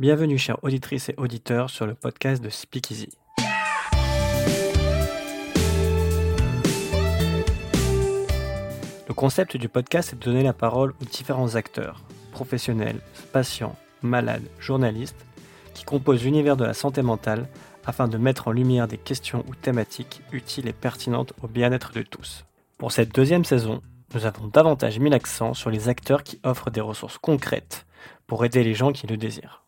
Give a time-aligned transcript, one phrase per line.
[0.00, 3.10] Bienvenue chères auditrices et auditeurs sur le podcast de Speakeasy.
[9.06, 12.02] Le concept du podcast est de donner la parole aux différents acteurs,
[12.32, 12.98] professionnels,
[13.32, 15.24] patients, malades, journalistes,
[15.74, 17.48] qui composent l'univers de la santé mentale
[17.86, 22.02] afin de mettre en lumière des questions ou thématiques utiles et pertinentes au bien-être de
[22.02, 22.44] tous.
[22.78, 23.80] Pour cette deuxième saison,
[24.12, 27.86] nous avons davantage mis l'accent sur les acteurs qui offrent des ressources concrètes
[28.26, 29.63] pour aider les gens qui le désirent.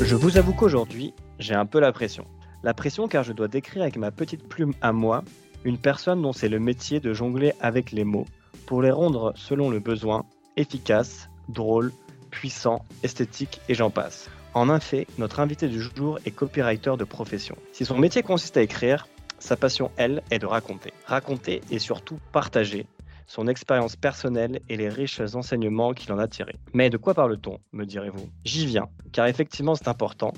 [0.00, 2.24] Je vous avoue qu'aujourd'hui, j'ai un peu la pression.
[2.62, 5.24] La pression car je dois décrire avec ma petite plume à moi
[5.64, 8.26] une personne dont c'est le métier de jongler avec les mots
[8.66, 10.24] pour les rendre selon le besoin
[10.56, 11.92] efficaces, drôles,
[12.30, 14.30] puissants, esthétiques et j'en passe.
[14.54, 17.56] En un fait, notre invité du jour est copywriter de profession.
[17.72, 19.08] Si son métier consiste à écrire,
[19.40, 20.92] sa passion, elle, est de raconter.
[21.06, 22.86] Raconter et surtout partager
[23.28, 26.56] son expérience personnelle et les riches enseignements qu'il en a tirés.
[26.72, 28.28] Mais de quoi parle-t-on, me direz-vous?
[28.44, 30.32] J'y viens, car effectivement c'est important,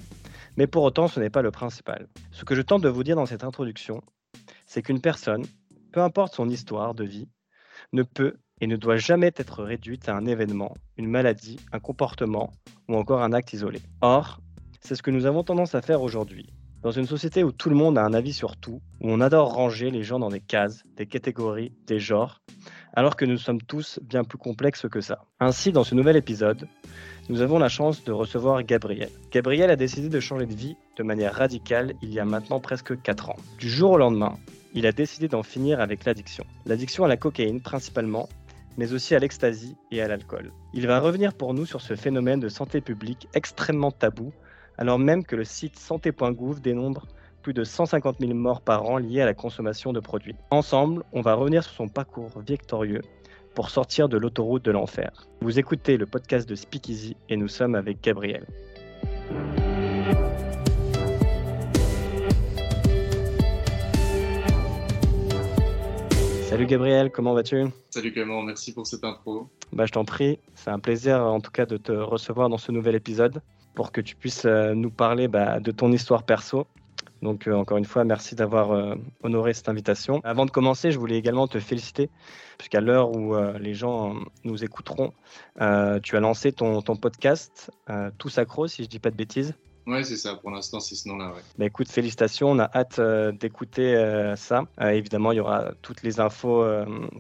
[0.56, 2.08] mais pour autant ce n'est pas le principal.
[2.32, 4.02] Ce que je tente de vous dire dans cette introduction,
[4.66, 5.46] c'est qu'une personne,
[5.92, 7.28] peu importe son histoire de vie,
[7.92, 12.52] ne peut et ne doit jamais être réduite à un événement, une maladie, un comportement
[12.88, 13.80] ou encore un acte isolé.
[14.02, 14.40] Or,
[14.80, 16.52] c'est ce que nous avons tendance à faire aujourd'hui.
[16.82, 19.52] Dans une société où tout le monde a un avis sur tout, où on adore
[19.52, 22.40] ranger les gens dans des cases, des catégories, des genres,
[22.94, 25.24] alors que nous sommes tous bien plus complexes que ça.
[25.38, 26.68] Ainsi, dans ce nouvel épisode,
[27.28, 29.10] nous avons la chance de recevoir Gabriel.
[29.30, 33.00] Gabriel a décidé de changer de vie de manière radicale il y a maintenant presque
[33.00, 33.36] 4 ans.
[33.58, 34.36] Du jour au lendemain,
[34.74, 36.44] il a décidé d'en finir avec l'addiction.
[36.66, 38.28] L'addiction à la cocaïne principalement,
[38.76, 40.52] mais aussi à l'ecstasy et à l'alcool.
[40.74, 44.32] Il va revenir pour nous sur ce phénomène de santé publique extrêmement tabou,
[44.78, 47.06] alors même que le site santé.gouv dénombre
[47.40, 50.36] plus de 150 000 morts par an liés à la consommation de produits.
[50.50, 53.02] Ensemble, on va revenir sur son parcours victorieux
[53.54, 55.26] pour sortir de l'autoroute de l'enfer.
[55.40, 58.46] Vous écoutez le podcast de Speakeasy et nous sommes avec Gabriel.
[66.50, 67.66] Salut Gabriel, comment vas-tu?
[67.90, 69.48] Salut Clément, merci pour cette intro.
[69.72, 72.72] Bah, je t'en prie, c'est un plaisir en tout cas de te recevoir dans ce
[72.72, 73.40] nouvel épisode
[73.74, 76.66] pour que tu puisses euh, nous parler bah, de ton histoire perso.
[77.22, 80.20] Donc euh, encore une fois, merci d'avoir euh, honoré cette invitation.
[80.24, 82.08] Avant de commencer, je voulais également te féliciter,
[82.58, 85.12] puisqu'à l'heure où les gens nous écouteront,
[86.02, 87.70] tu as lancé ton, ton podcast,
[88.18, 89.54] Tout Sacro, si je dis pas de bêtises.
[89.86, 90.36] Ouais, c'est ça.
[90.36, 91.32] Pour l'instant, c'est ce nom-là.
[91.32, 91.40] Ouais.
[91.58, 92.50] Bah, écoute, félicitations.
[92.50, 93.00] On a hâte
[93.38, 94.64] d'écouter ça.
[94.80, 96.64] évidemment, il y aura toutes les infos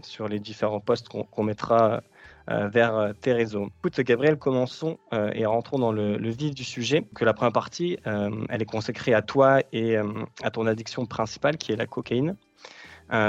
[0.02, 2.00] sur les différents posts qu'on mettra euh,
[2.50, 3.68] vers euh, tes réseaux.
[3.78, 7.06] Écoute, Gabriel, commençons euh, et rentrons dans le, vif du sujet.
[7.14, 11.72] Que la première partie, elle est consacrée à toi et à ton addiction principale, qui
[11.72, 12.36] est la cocaïne.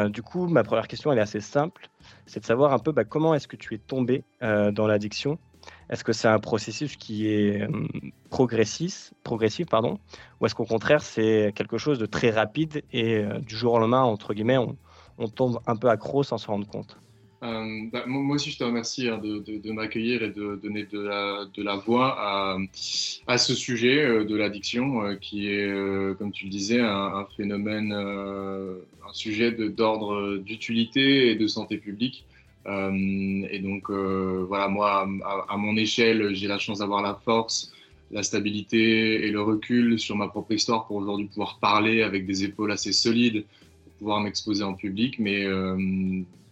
[0.09, 1.89] du coup, ma première question, elle est assez simple.
[2.25, 5.39] C'est de savoir un peu bah, comment est-ce que tu es tombé dans l'addiction?
[5.89, 7.67] Est-ce que c'est un processus qui est
[8.29, 9.99] progressif, progressif pardon,
[10.39, 14.03] ou est-ce qu'au contraire c'est quelque chose de très rapide et du jour au lendemain,
[14.03, 14.77] entre guillemets, on,
[15.17, 16.97] on tombe un peu accro sans se rendre compte?
[17.43, 21.75] Euh, bah, moi aussi, je te remercie hein, de, m'accueillir et de donner de la,
[21.75, 22.15] voix
[23.27, 27.25] à, ce sujet euh, de l'addiction, euh, qui est, comme tu le disais, un, un
[27.35, 32.25] phénomène, un sujet d'ordre d'utilité et de santé publique.
[32.67, 37.73] et donc, voilà, moi, à, à mon échelle, j'ai la chance d'avoir la force,
[38.11, 42.43] la stabilité et le recul sur ma propre histoire pour aujourd'hui pouvoir parler avec des
[42.43, 43.45] épaules assez solides,
[43.83, 45.47] pour pouvoir m'exposer en public, mais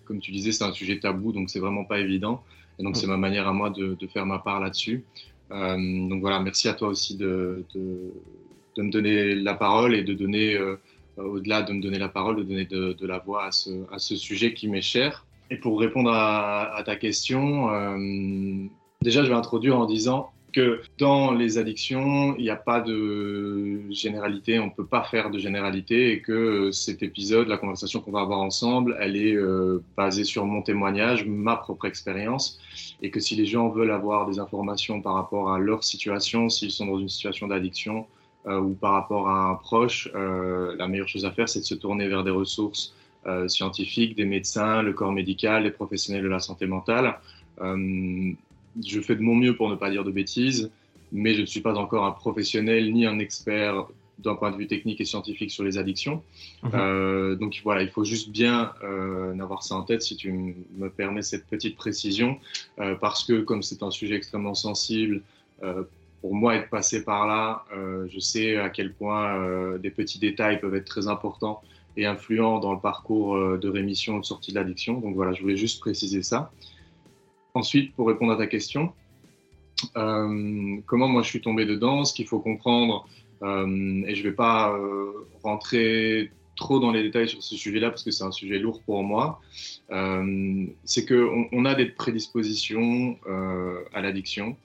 [0.09, 2.43] comme tu disais, c'est un sujet tabou, donc c'est vraiment pas évident.
[2.79, 5.05] Et donc, c'est ma manière à moi de, faire ma part là-dessus.
[5.51, 5.77] Euh,
[6.09, 10.55] donc voilà, merci à toi aussi de, de, me donner la parole et de donner,
[10.55, 10.77] euh,
[11.17, 14.15] au-delà de me donner la parole, de donner de, la voix à ce, à ce,
[14.15, 15.27] sujet qui m'est cher.
[15.51, 18.65] Et pour répondre à, ta question, euh,
[19.03, 20.31] déjà, je vais introduire en disant
[20.97, 25.37] dans les addictions, il n'y a pas de généralité, on ne peut pas faire de
[25.37, 30.23] généralité et que cet épisode, la conversation qu'on va avoir ensemble, elle est euh, basée
[30.23, 32.59] sur mon témoignage, ma propre expérience
[33.01, 36.71] et que si les gens veulent avoir des informations par rapport à leur situation, s'ils
[36.71, 38.05] sont dans une situation d'addiction
[38.47, 41.65] euh, ou par rapport à un proche, euh, la meilleure chose à faire, c'est de
[41.65, 42.95] se tourner vers des ressources
[43.47, 47.19] scientifiques, des médecins, le corps médical, les professionnels de la santé mentale
[48.85, 50.71] je fais de mon mieux pour ne pas dire de bêtises,
[51.11, 53.87] mais je ne suis pas encore un professionnel ni un expert
[54.19, 56.21] d'un point de vue technique et scientifique sur les addictions.
[56.63, 56.71] Mhm.
[56.73, 60.89] Euh, donc voilà, il faut juste bien euh, avoir ça en tête si tu me
[60.89, 62.37] permets cette petite précision,
[62.79, 65.21] euh, parce que comme c'est un sujet extrêmement sensible,
[66.21, 67.65] pour moi être passé par là,
[68.07, 71.61] je sais à quel point des petits détails peuvent être très importants
[71.97, 75.01] et influents dans le parcours de rémission ou de sortie de l'addiction.
[75.01, 76.49] Donc voilà, je voulais juste préciser ça.
[77.53, 78.93] Ensuite, pour répondre à ta question,
[79.93, 83.07] comment moi je suis tombé dedans, ce qu'il faut comprendre,
[83.41, 83.45] et
[84.15, 84.77] je ne vais pas
[85.43, 89.01] rentrer trop dans les détails sur ce sujet-là parce que c'est un sujet lourd pour
[89.01, 89.39] moi,
[89.91, 94.55] euh, c'est qu'on on a des prédispositions euh, à l'addiction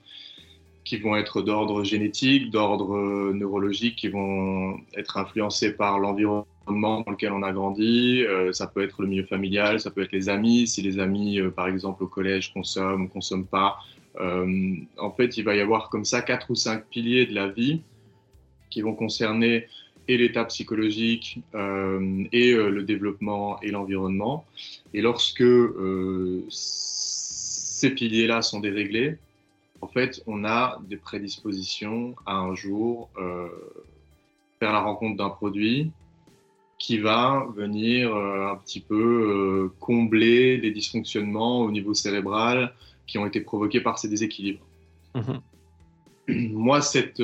[0.83, 7.31] qui vont être d'ordre génétique, d'ordre neurologique, qui vont être influencées par l'environnement dans lequel
[7.31, 8.23] on a grandi.
[8.23, 10.67] Euh, ça peut être le milieu familial, ça peut être les amis.
[10.67, 13.77] Si les amis, par exemple, au collège consomment ou consomment pas,
[14.17, 17.81] en fait, il va y avoir comme ça quatre ou cinq piliers de la vie
[18.69, 19.67] qui vont concerner
[20.07, 24.45] et l'état psychologique euh, et euh, le développement et l'environnement.
[24.93, 29.17] Et lorsque euh, ces piliers-là sont déréglés,
[29.81, 33.09] en fait, on a des prédispositions à un jour
[34.59, 35.91] faire la rencontre d'un produit
[36.77, 42.73] qui va venir un petit peu combler les dysfonctionnements au niveau cérébral
[43.07, 44.65] qui ont été provoqués par ces déséquilibres.
[45.15, 45.39] Mmh
[46.53, 47.21] Moi, cette,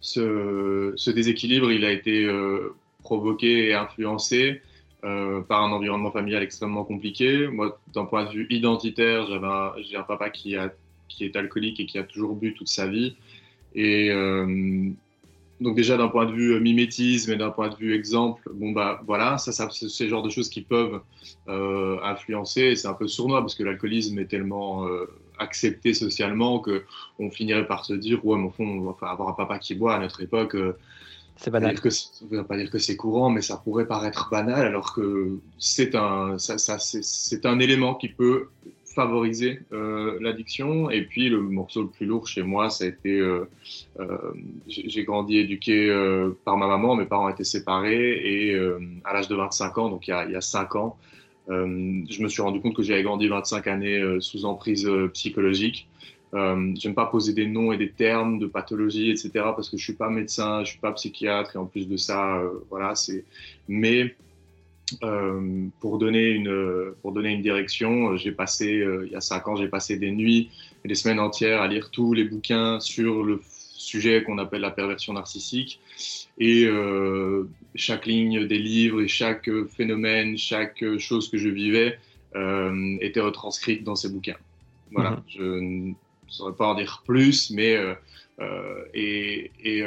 [0.00, 4.62] ce, déséquilibre, il a été euh, provoqué et influencé
[5.04, 7.46] euh, par un environnement familial extrêmement compliqué.
[7.48, 10.72] Moi, d'un point de vue identitaire, j'ai un, papa qui, a,
[11.08, 13.16] qui est alcoolique et qui a toujours bu toute sa vie.
[13.74, 14.90] Et euh,
[15.60, 19.02] donc déjà d'un point de vue mimétisme et d'un point de vue exemple, bon bah
[19.06, 21.00] voilà, ça, ça c'est le genre de choses qui peuvent
[21.46, 22.76] influencer.
[22.76, 24.86] C'est un peu sournois parce que l'alcoolisme est tellement
[25.38, 26.84] accepté socialement que
[27.18, 29.74] on finirait par se dire ouais mais au fond on va avoir un papa qui
[29.74, 30.76] boit à notre époque euh,
[31.36, 35.38] c'est banal ne pas dire que c'est courant mais ça pourrait paraître banal alors que
[35.58, 38.48] c'est un ça, c'est un élément qui peut
[38.96, 43.20] favoriser euh, l'addiction et puis le morceau le plus lourd chez moi ça a été
[43.20, 43.44] euh,
[44.66, 45.76] j'ai grandi éduqué
[46.44, 48.58] par ma maman mes parents étaient séparés et
[49.04, 50.96] à l'âge de 25 ans donc il y a, il y a 5 ans
[51.48, 55.08] euh, je me suis rendu compte que j'avais grandi 25 années euh, sous emprise euh,
[55.08, 55.88] psychologique.
[56.34, 59.30] Euh, j'aime pas poser des noms et des termes de pathologie, etc.
[59.34, 62.42] parce que je suis pas médecin, je suis pas psychiatre et en plus de ça,
[62.68, 63.24] voilà, c'est.
[63.68, 64.16] Mais
[65.02, 69.56] euh, pour donner une pour donner une direction, j'ai passé il y a cinq ans,
[69.56, 70.50] j'ai passé des nuits
[70.84, 73.40] et des semaines entières à lire tous les bouquins sur le
[73.86, 75.80] sujet qu'on appelle la perversion narcissique.
[76.38, 81.98] Et euh, chaque ligne des livres et chaque phénomène, chaque chose que je vivais
[82.34, 84.36] euh, était retranscrite dans ces bouquins.
[84.92, 85.22] Voilà, mhm.
[85.28, 85.94] je ne
[86.28, 89.84] saurais pas en dire plus, mais euh, et, et,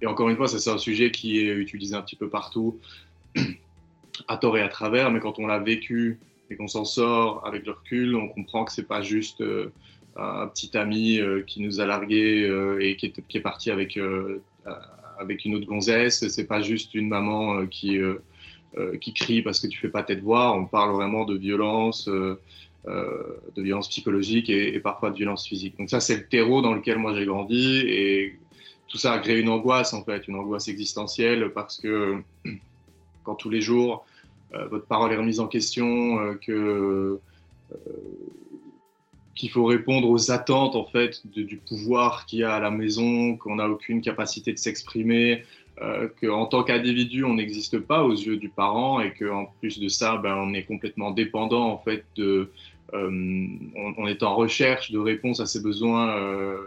[0.00, 2.78] et, encore une fois, c'est un sujet qui est utilisé un petit peu partout,
[4.28, 6.18] à tort et à travers, mais quand on l'a vécu
[6.50, 9.42] et qu'on s'en sort avec le recul, on comprend que c'est pas juste
[10.16, 14.42] un petit ami euh, qui nous a largué euh, et qui est, parti avec, euh,
[15.18, 16.26] avec une autre gonzesse.
[16.28, 17.98] C'est pas juste une maman qui,
[19.00, 20.56] qui crie parce que tu fais pas tes devoirs.
[20.56, 22.08] On parle vraiment de violence.
[22.08, 25.76] de violence psychologique et, parfois de violence physique.
[25.78, 28.38] Donc ça, c'est le terreau dans lequel moi j'ai grandi et
[28.88, 32.22] tout ça a créé une angoisse en fait, une angoisse existentielle parce que
[33.24, 34.04] quand tous les jours
[34.52, 37.20] votre parole est remise en question, que
[39.40, 43.36] qu'il faut répondre aux attentes en fait du pouvoir qu'il y a à la maison,
[43.36, 45.44] qu'on n'a aucune capacité de s'exprimer,
[45.80, 49.88] euh, qu'en tant qu'individu on n'existe pas aux yeux du parent et qu'en plus de
[49.88, 52.50] ça ben, on est complètement dépendant en fait euh,
[52.92, 56.58] on, est en recherche de réponse à ses besoins, euh,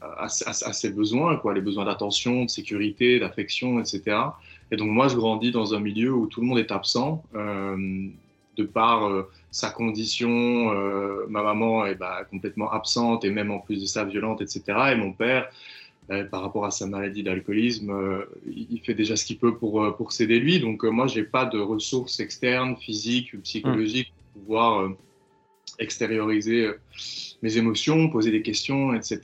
[0.00, 4.16] à, ses besoins quoi, les besoins d'attention, de sécurité, d'affection, etc.
[4.72, 8.08] Et donc moi je grandis dans un milieu où tout le monde est absent euh,
[8.56, 13.58] de par euh, sa condition, euh, ma maman est bah, complètement absente et même en
[13.58, 14.62] plus de ça violente, etc.
[14.92, 15.48] Et mon père,
[16.30, 20.40] par rapport à sa maladie d'alcoolisme, il fait déjà ce qu'il peut pour, pour s'aider
[20.40, 20.58] lui.
[20.58, 24.90] Donc moi, j'ai pas de ressources externes, physiques, psychologiques pour pouvoir
[25.78, 26.70] extérioriser
[27.40, 29.20] mes émotions, poser des questions, etc.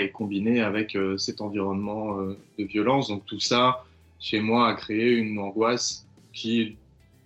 [0.00, 2.16] et combiner avec cet environnement
[2.58, 3.08] de violence.
[3.08, 3.84] Donc tout ça,
[4.22, 6.76] chez moi, a créé une angoisse qui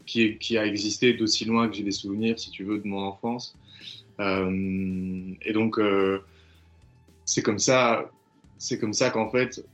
[0.06, 3.56] qui, a existé d'aussi loin que j'ai des souvenirs, si tu veux, de mon enfance.
[4.20, 6.20] Euh, et donc, euh,
[7.24, 8.10] c'est comme ça,
[8.56, 9.64] c'est comme ça qu'en fait,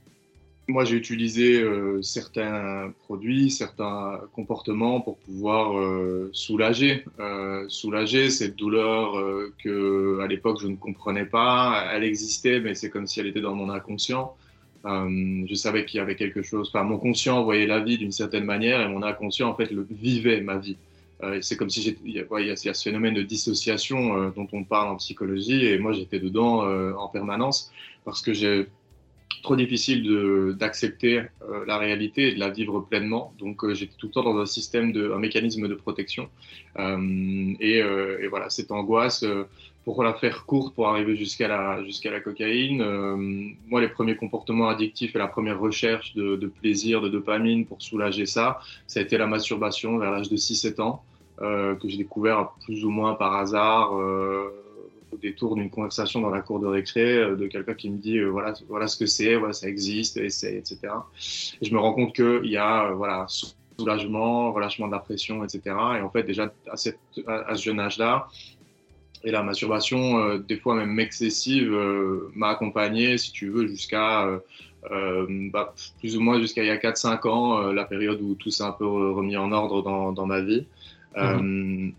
[0.67, 5.75] moi, j'ai utilisé euh, certains produits, certains comportements pour pouvoir
[6.33, 7.05] soulager,
[7.67, 9.13] soulager cette douleur
[9.63, 11.89] que, à l'époque, je ne comprenais pas.
[11.93, 14.35] Elle existait, mais c'est comme si elle était dans mon inconscient.
[14.85, 16.69] Euh, je savais qu'il y avait quelque chose.
[16.73, 19.87] Enfin, mon conscient voyait la vie d'une certaine manière et mon inconscient, en fait, le
[19.89, 20.77] vivait ma vie.
[21.23, 24.89] Euh, c'est comme si il y, a, ce phénomène de dissociation euh, dont on parle
[24.89, 26.65] en psychologie et moi j'étais dedans
[26.97, 27.71] en permanence
[28.03, 28.67] parce que j'ai
[29.41, 31.21] trop difficile d'accepter
[31.65, 33.33] la réalité et de la vivre pleinement.
[33.39, 36.29] Donc j'étais tout le temps dans un système, un mécanisme de protection.
[36.77, 37.81] Et,
[38.29, 39.25] voilà, cette angoisse,
[39.83, 42.83] pour la faire courte, pour arriver jusqu'à la, jusqu'à la cocaïne,
[43.67, 47.81] moi les premiers comportements addictifs et la première recherche de, de, plaisir, de dopamine pour
[47.81, 51.03] soulager ça, ça a été la masturbation vers l'âge de 6-7 ans.
[51.39, 53.93] que j'ai découvert plus ou moins par hasard
[55.13, 58.17] au détour d'une conversation dans la cour de récré euh, de quelqu'un qui me dit
[58.17, 60.79] euh, voilà voilà ce que c'est voilà ça existe essaye etc
[61.61, 63.25] et je me rends compte qu'il y a euh, voilà
[63.77, 65.61] soulagement relâchement de la pression etc
[65.97, 68.27] et en fait déjà à, cette, à, ce jeune âge là
[69.23, 71.71] et la masturbation des fois même excessive
[72.35, 74.27] m'a accompagné si tu veux jusqu'à
[74.89, 78.63] bah, plus ou moins jusqu'à il y a 4-5 ans la période où tout s'est
[78.63, 80.65] un peu remis en ordre dans, dans ma vie
[81.15, 81.91] mmh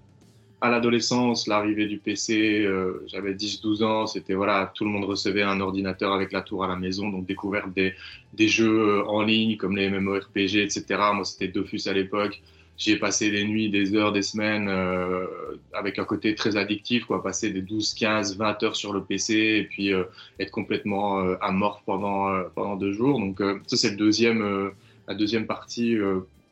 [0.65, 5.43] à l'adolescence, l'arrivée du PC, euh, j'avais 10-12 ans, c'était voilà, tout le monde recevait
[5.43, 7.93] un ordinateur avec la tour à la maison, donc découverte des,
[8.33, 10.85] des jeux euh, en ligne comme les MMORPG, etc.
[11.13, 12.41] Moi, c'était Dofus à l'époque.
[12.77, 15.27] J'y ai passé des nuits, des heures, des semaines euh,
[15.73, 19.35] avec un côté très addictif, quoi, passer des 12, 15, 20 heures sur le PC
[19.35, 19.93] et puis
[20.41, 23.21] être complètement amorphe pendant, pendant deux jours.
[23.21, 24.73] Donc ça, c'est le deuxième,
[25.07, 25.97] la deuxième partie,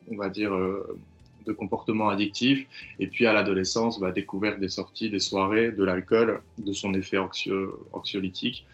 [0.09, 0.53] on va dire,
[1.45, 2.65] de comportements addictifs.
[2.99, 7.17] Et puis à l'adolescence, bah, découverte des sorties, des soirées, de l'alcool, de son effet
[7.91, 8.65] anxiolytique.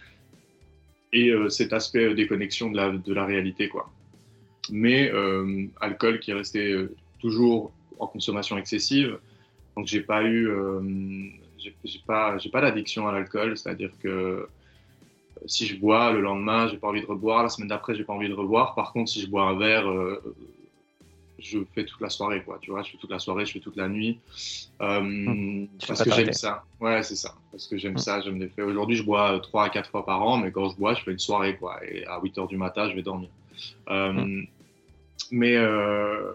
[1.11, 3.67] Et euh, cet aspect déconnexion de la, de la réalité.
[3.67, 3.89] Quoi.
[4.71, 9.19] Mais euh, alcool qui est resté euh, toujours en consommation excessive.
[9.75, 10.49] Donc j'ai pas eu,
[11.59, 14.47] j'ai pas, j'ai pas d'addiction à l'alcool, c'est-à-dire que
[15.45, 18.13] si je bois le lendemain, j'ai pas envie de reboire, la semaine d'après, j'ai pas
[18.13, 18.75] envie de reboire.
[18.75, 19.87] Par contre, si je bois un verre
[21.41, 22.57] je fais toute la soirée, quoi.
[22.61, 24.19] Tu vois, je fais toute la soirée, je fais toute la nuit.
[24.81, 26.63] Euh, hum, parce que j'aime ça.
[26.79, 27.35] Ouais, c'est ça.
[27.51, 27.97] Parce que j'aime hum.
[27.97, 28.65] ça, j'aime les faits.
[28.65, 31.11] Aujourd'hui, je bois 3 à 4 fois par an, mais quand je bois, je fais
[31.11, 31.79] une soirée, quoi.
[31.85, 33.29] Et à 8 heures du matin, je vais dormir.
[33.89, 34.45] Euh, hum.
[35.31, 36.31] Mais euh,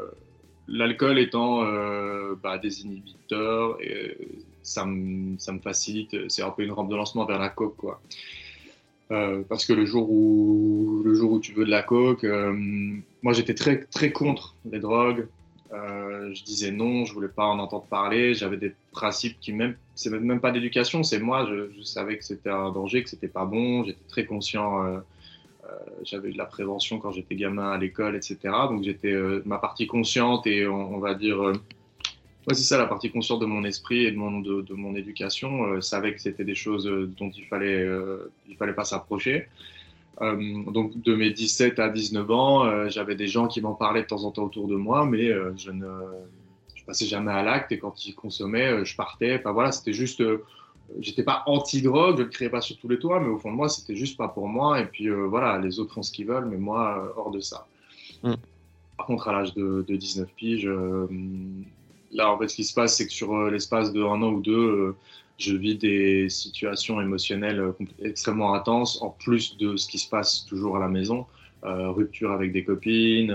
[0.68, 4.16] l'alcool étant euh, bah, des inhibiteurs, et
[4.62, 6.28] ça, me, ça me facilite.
[6.28, 8.00] C'est un peu une rampe de lancement vers la coke, quoi.
[9.11, 12.54] Euh, parce que le jour où le jour où tu veux de la coke, euh,
[13.23, 15.28] moi j'étais très très contre les drogues.
[15.73, 18.33] Euh, je disais non, je voulais pas en entendre parler.
[18.33, 21.47] J'avais des principes qui même c'est même pas d'éducation, c'est moi.
[21.47, 23.85] Je, je, savais que c'était un danger, que c'était pas bon.
[23.85, 25.02] J'étais très conscient.
[25.64, 28.38] Euh, j'avais de la prévention quand j'étais gamin à l'école, etc.
[28.68, 31.52] Donc j'étais ma partie consciente et on, va dire
[32.47, 35.64] Ouais, c'est ça la partie consciente de mon esprit et de mon, de, mon éducation.
[35.64, 39.49] Euh, savait que c'était des choses euh, dont il fallait, euh, il fallait pas s'approcher.
[40.21, 44.02] Euh, donc de mes 17 à 19 ans, euh, j'avais des gens qui m'en parlaient
[44.02, 45.88] de temps en temps autour de moi, mais je ne
[46.87, 49.38] passais jamais à l'acte et quand ils consommaient, je partais.
[49.38, 50.23] Enfin voilà, c'était juste,
[51.00, 53.57] j'étais pas anti-drogue, je ne créais pas sur tous les toits, mais au fond de
[53.57, 54.81] moi, c'était juste pas pour moi.
[54.81, 57.67] Et puis voilà, les autres font ce qu'ils veulent, mais moi, hors de ça.
[58.23, 58.35] Mm.
[58.97, 60.69] Par contre, à l'âge de, de 19 piges,
[62.14, 64.33] Là, en fait, ce qui se passe, c'est que sur euh, l'espace de un an
[64.33, 64.97] ou deux, euh,
[65.38, 67.73] je vis des situations émotionnelles euh,
[68.03, 71.26] extrêmement intenses, en plus de ce qui se passe toujours à la maison.
[71.64, 73.33] rupture avec des copines,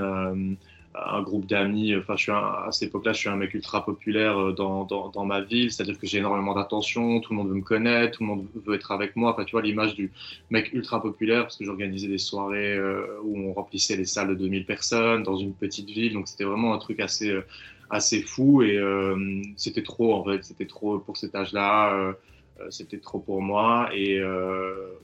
[0.96, 1.96] un groupe d'amis.
[1.96, 5.26] Enfin, je suis à cette époque-là, je suis un mec ultra populaire dans, dans, dans
[5.26, 8.28] ma ville, c'est-à-dire que j'ai énormément d'attention, tout le monde veut me connaître, tout le
[8.30, 9.34] monde veut être avec moi.
[9.34, 10.12] Enfin, tu vois l'image du
[10.50, 12.80] mec ultra populaire, parce que j'organisais des soirées
[13.24, 16.74] où on remplissait les salles de 2000 personnes dans une petite ville, donc c'était vraiment
[16.74, 17.40] un truc assez
[17.90, 22.14] assez fou et euh, c'était trop en fait, c'était trop pour cet âge-là, euh,
[22.62, 24.22] euh, c'était trop pour moi et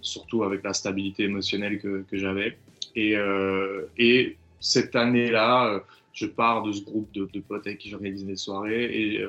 [0.02, 2.58] surtout avec la stabilité émotionnelle que, que j'avais.
[2.96, 5.84] Et cette année-là,
[6.14, 9.26] je pars de ce groupe de, potes avec qui j'organise des soirées et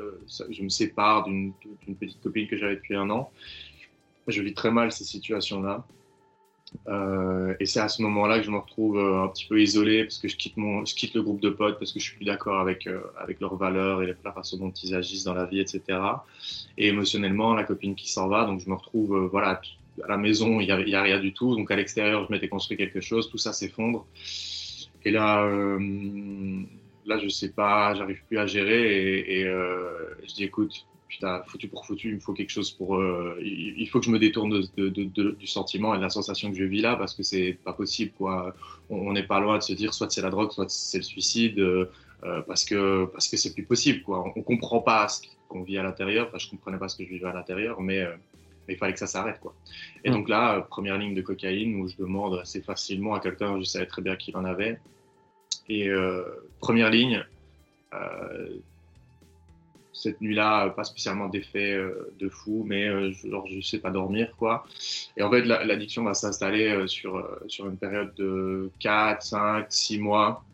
[0.51, 1.53] je me sépare d'une
[1.99, 3.31] petite copine que j'avais depuis un an.
[4.29, 5.85] Je vis très mal ces situations-là.
[6.89, 10.05] Euh, et c'est à ce moment-là que je me retrouve euh, un petit peu isolé
[10.05, 12.17] parce que je quitte, mon, je quitte le groupe de potes parce que je suis
[12.17, 15.47] plus d'accord avec, euh, avec leurs valeurs et la façon dont ils agissent dans la
[15.47, 15.83] vie, etc.
[16.77, 19.61] Et émotionnellement, la copine qui s'en va, donc je me retrouve voilà,
[20.03, 21.55] à la maison, il n'y a, rien du tout.
[21.57, 24.07] Donc à l'extérieur, je m'étais construit quelque chose, tout ça s'effondre.
[25.07, 25.47] Et là,
[27.07, 31.69] là, je sais pas, j'arrive plus à gérer et, et je dis écoute, putain, foutu
[31.69, 32.97] pour foutu, il me faut quelque chose pour.
[32.97, 36.11] Euh, il, faut que je me détourne de, de, de, du sentiment et de la
[36.11, 38.55] sensation que je vis là parce que c'est pas possible, quoi.
[38.91, 41.59] On n'est pas loin de se dire soit c'est la drogue, soit c'est le suicide,
[41.59, 41.87] euh,
[42.47, 44.25] parce que parce que c'est plus possible, quoi.
[44.37, 46.27] On, comprend pas ce qu'on vit à l'intérieur.
[46.29, 48.13] Enfin, je comprenais pas ce que je vivais à l'intérieur, mais, euh,
[48.67, 49.55] mais, il fallait que ça s'arrête, quoi.
[50.05, 53.65] Et donc là, première ligne de cocaïne où je demande assez facilement à quelqu'un, je
[53.65, 54.79] savais très bien qu'il en avait.
[55.69, 55.91] Et
[56.61, 57.25] première ligne
[59.93, 61.77] cette nuit-là, pas spécialement d'effet
[62.21, 64.65] de fou, mais genre je sais pas dormir quoi.
[65.17, 70.45] Et en fait, l'addiction va s'installer sur sur une période de 4, 5, 6 mois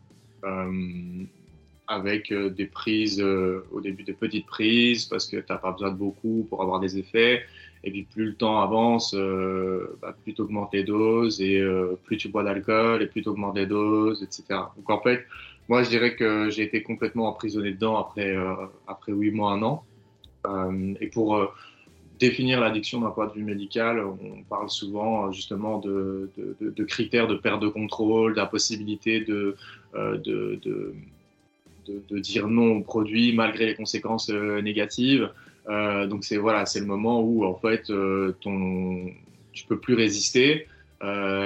[1.87, 5.71] avec euh, des prises, euh, au début des petites prises, parce que tu n'as pas
[5.71, 7.43] besoin de beaucoup pour avoir des effets.
[7.83, 11.61] Et puis plus le temps avance, euh, bah, plus tu augmentes les doses, et
[12.03, 14.61] plus tu bois d'alcool, et plus tu augmentes les doses, etc.
[14.77, 15.25] Donc en fait,
[15.67, 18.35] moi je dirais que j'ai été complètement emprisonné dedans après,
[18.87, 19.83] après 8 mois, un an.
[21.01, 21.53] et pour
[22.19, 26.29] définir l'addiction d'un point de vue médical, on parle souvent justement de,
[26.61, 29.55] de, critères de perte de contrôle, d'impossibilité de,
[29.93, 30.59] de,
[32.19, 35.29] dire non au produit malgré les conséquences euh, négatives.
[35.69, 39.09] Euh, donc c'est voilà, c'est le moment où en fait euh, ton,
[39.51, 40.67] tu peux plus résister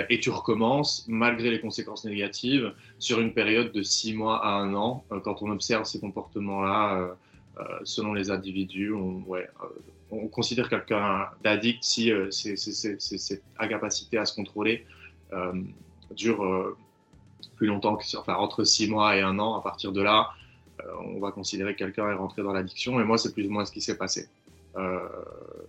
[0.10, 4.76] et tu recommences malgré les conséquences négatives sur une période de six mois à un
[4.76, 5.04] an.
[5.24, 7.18] quand on observe ces comportements-là,
[7.84, 14.86] selon les individus, on, considère quelqu'un d'addict si cette incapacité à se contrôler
[16.12, 16.76] dure
[17.58, 19.56] plus longtemps que, enfin, entre six mois et un an.
[19.58, 20.47] À partir de là, euh,
[21.00, 23.00] on va considérer que quelqu'un est rentré dans l'addiction.
[23.00, 24.28] Et moi, c'est plus ou moins ce qui s'est passé.
[24.76, 25.00] Euh,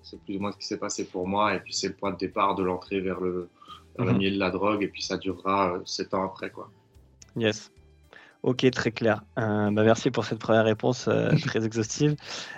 [0.02, 1.54] c'est plus ou moins ce qui s'est passé pour moi.
[1.54, 3.48] Et puis, c'est le point de départ de l'entrée vers le,
[3.96, 4.18] vers mhm.
[4.18, 4.82] milieu de la drogue.
[4.82, 6.70] Et puis, ça durera euh, sept ans après, quoi.
[7.36, 7.70] Yes.
[8.42, 9.24] Ok, très clair.
[9.36, 11.08] bah merci pour cette première réponse
[11.46, 12.14] très exhaustive.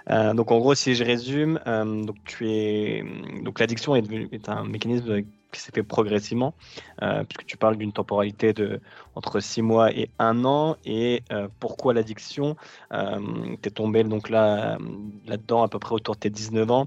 [0.07, 3.03] donc en gros, si je résume, donc tu es
[3.43, 6.55] donc l'addiction est, est, un mécanisme qui s'est fait progressivement,
[7.03, 8.81] euh, puisque tu parles d'une temporalité de
[9.15, 10.77] entre 6 mois et 1 an.
[10.85, 12.57] Et euh, pourquoi l'addiction
[12.93, 13.19] euh,
[13.63, 14.79] Tu es tombé donc là,
[15.27, 16.87] là-dedans à peu près autour de tes 19 ans.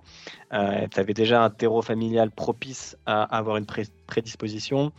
[0.52, 3.66] tu avais déjà un terreau familial propice à avoir une
[4.08, 4.92] prédisposition.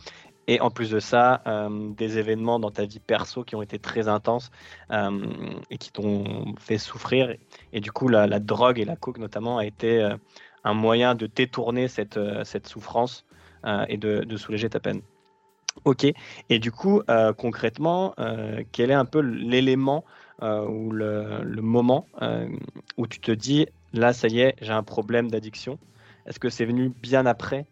[0.47, 1.41] Et en plus de ça,
[1.97, 4.51] des événements dans ta vie perso qui ont été très intenses
[4.91, 7.35] et qui t'ont fait souffrir.
[7.73, 10.07] Et du coup, la, la, drogue et la coke notamment a été
[10.63, 13.34] un moyen de détourner cette, cette souffrance euh,
[13.87, 15.01] et de, soulager ta peine.
[15.83, 16.05] Ok.
[16.49, 20.05] Et du coup, euh, concrètement, euh, quel est un peu l'élément
[20.41, 22.09] ou le, moment
[22.97, 25.79] où tu te dis, là, ça y est, j'ai un problème d'addiction?
[26.25, 27.65] Est-ce que c'est venu bien après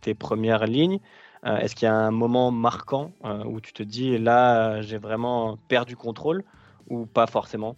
[0.00, 0.98] tes premières lignes?
[1.44, 3.12] Est-ce qu'il y a un moment marquant
[3.46, 6.42] où tu te dis, là, j'ai vraiment perdu contrôle
[6.88, 7.76] ou pas forcément?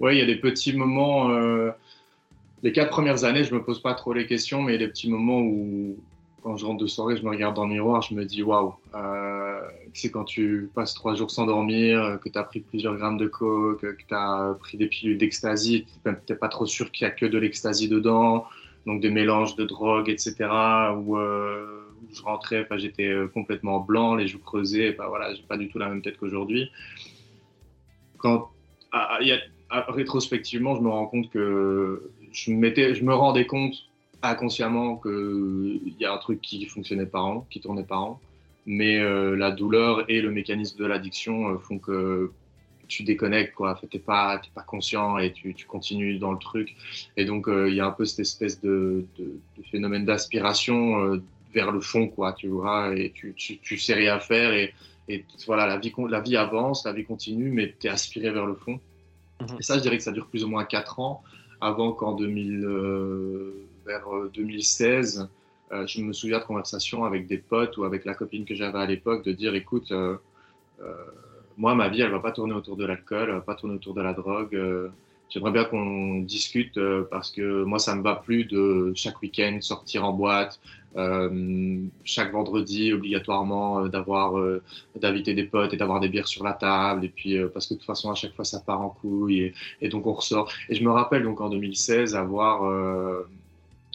[0.00, 1.28] Oui, il y a des petits moments
[2.62, 5.40] les quatre premières années, je me pose pas trop les questions, mais des petits moments
[5.40, 5.96] où,
[6.42, 8.74] quand je rentre de soirée, je me regarde dans le miroir, je me dis waouh.
[8.94, 9.60] Euh,
[9.94, 13.26] c'est quand tu passes trois jours sans dormir, que tu as pris plusieurs grammes de
[13.26, 17.08] coke, que tu as pris des pilules d'ecstasy, tu n'es pas trop sûr qu'il y
[17.08, 18.46] a que de l'ecstasy dedans,
[18.86, 20.34] donc des mélanges de drogue, etc.
[20.96, 25.56] Où, euh, je rentrais, j'étais euh, complètement blanc, les joues creusées, bah, voilà, j'ai pas
[25.56, 26.70] du tout la même tête qu'aujourd'hui.
[29.70, 32.52] Rétrospectivement, je me rends compte que je,
[32.94, 33.74] je me rendais compte
[34.22, 38.20] inconsciemment qu'il y a un truc qui fonctionnait pas en, qui tournait pas en.
[38.64, 42.30] Mais euh, la douleur et le mécanisme de l'addiction euh, font que
[42.86, 43.78] tu déconnectes, quoi.
[43.80, 46.76] Tu n'es pas, pas conscient et tu, tu, continues dans le truc.
[47.16, 49.24] Et donc, euh, il y a un peu cette espèce de, de,
[49.56, 51.20] de phénomène d'aspiration
[51.52, 52.94] vers le fond, quoi, tu vois.
[52.96, 54.52] Et tu, tu, tu sais rien faire.
[54.52, 54.74] Et,
[55.08, 58.46] et voilà, la vie, la vie avance, la vie continue, mais tu es aspiré vers
[58.46, 58.78] le fond.
[59.40, 59.56] Mhm.
[59.58, 61.22] Et ça, je dirais que ça dure plus ou moins 4 ans
[61.62, 63.52] avant qu'en 2000, euh,
[63.86, 65.28] vers 2016,
[65.72, 68.54] euh, euh, je me souviens de conversations avec des potes ou avec la copine que
[68.56, 69.92] j'avais à l'époque de dire écoute,
[71.56, 74.12] moi, ma vie, elle va pas tourner autour de l'alcool, pas tourner autour de la
[74.12, 74.58] drogue.
[75.32, 76.78] J'aimerais bien qu'on discute
[77.10, 80.60] parce que moi, ça me va plus de chaque week-end sortir en boîte,
[80.96, 84.62] euh, chaque vendredi obligatoirement euh, d'avoir euh,
[84.94, 87.78] d'inviter des potes et d'avoir des bières sur la table et puis parce que de
[87.78, 90.84] toute façon à chaque fois ça part en couille et, donc on ressort et je
[90.84, 93.24] me rappelle donc en 2016 avoir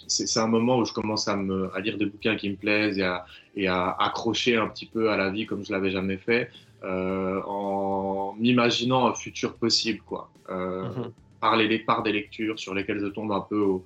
[0.08, 2.98] c'est un moment où je commence à, me, à lire des bouquins qui me plaisent
[2.98, 6.18] et à, et à accrocher un petit peu à la vie comme je l'avais jamais
[6.18, 6.50] fait,
[6.84, 10.30] en m'imaginant un futur possible, quoi.
[10.50, 11.12] Mm-hmm.
[11.40, 13.86] Par, les, par des lectures sur lesquelles je tombe un peu au,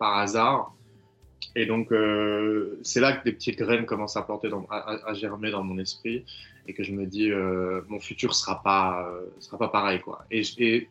[0.00, 0.74] par hasard.
[1.56, 4.26] Et donc, euh, c'est là que des petites graines commencent à
[4.70, 6.24] à, germer dans mon esprit,
[6.66, 10.24] et que je me dis, euh, mon futur sera pas, euh, sera pas pareil, quoi.
[10.30, 10.88] Et,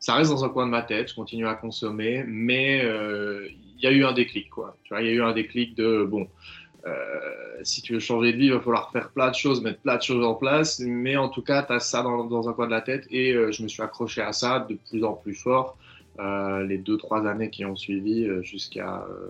[0.00, 3.86] ça reste dans un coin de ma tête, je continue à consommer, mais il y
[3.86, 4.76] a eu un déclic, quoi.
[4.92, 6.28] Il y a eu un déclic de, bon,
[7.62, 9.96] si tu veux changer de vie, il va falloir faire plein de choses, mettre plein
[9.96, 12.66] de choses en place, mais en tout cas, tu as ça dans, dans, un coin
[12.66, 15.76] de la tête, et je me suis accroché à ça de plus en plus fort.
[16.20, 19.28] Euh, les deux, trois années qui ont suivi euh, jusqu'à euh,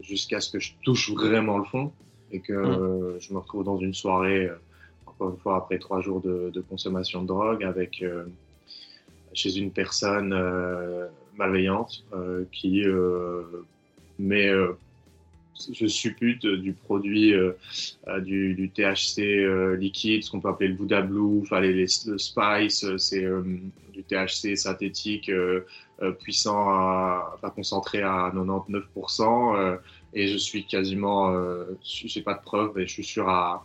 [0.00, 1.92] jusqu'à ce que je touche vraiment le fond
[2.30, 3.18] et que mmh.
[3.18, 4.48] je me retrouve dans une soirée
[5.06, 8.04] en encore une fois après trois jours de, consommation de drogue, avec
[9.32, 10.34] chez une personne
[11.36, 12.04] malveillante
[12.52, 12.84] qui
[14.18, 14.50] met
[15.72, 17.32] je suppute du produit
[18.22, 22.86] du, du, THC liquide, ce qu'on peut appeler le Buddha Blue, enfin les, le Spice,
[22.98, 23.26] c'est
[23.92, 25.30] du THC synthétique
[26.20, 29.78] puissant, à, enfin concentré à 99%,
[30.14, 31.34] et je suis quasiment,
[31.82, 33.64] j'ai pas de preuves, et je suis sûr à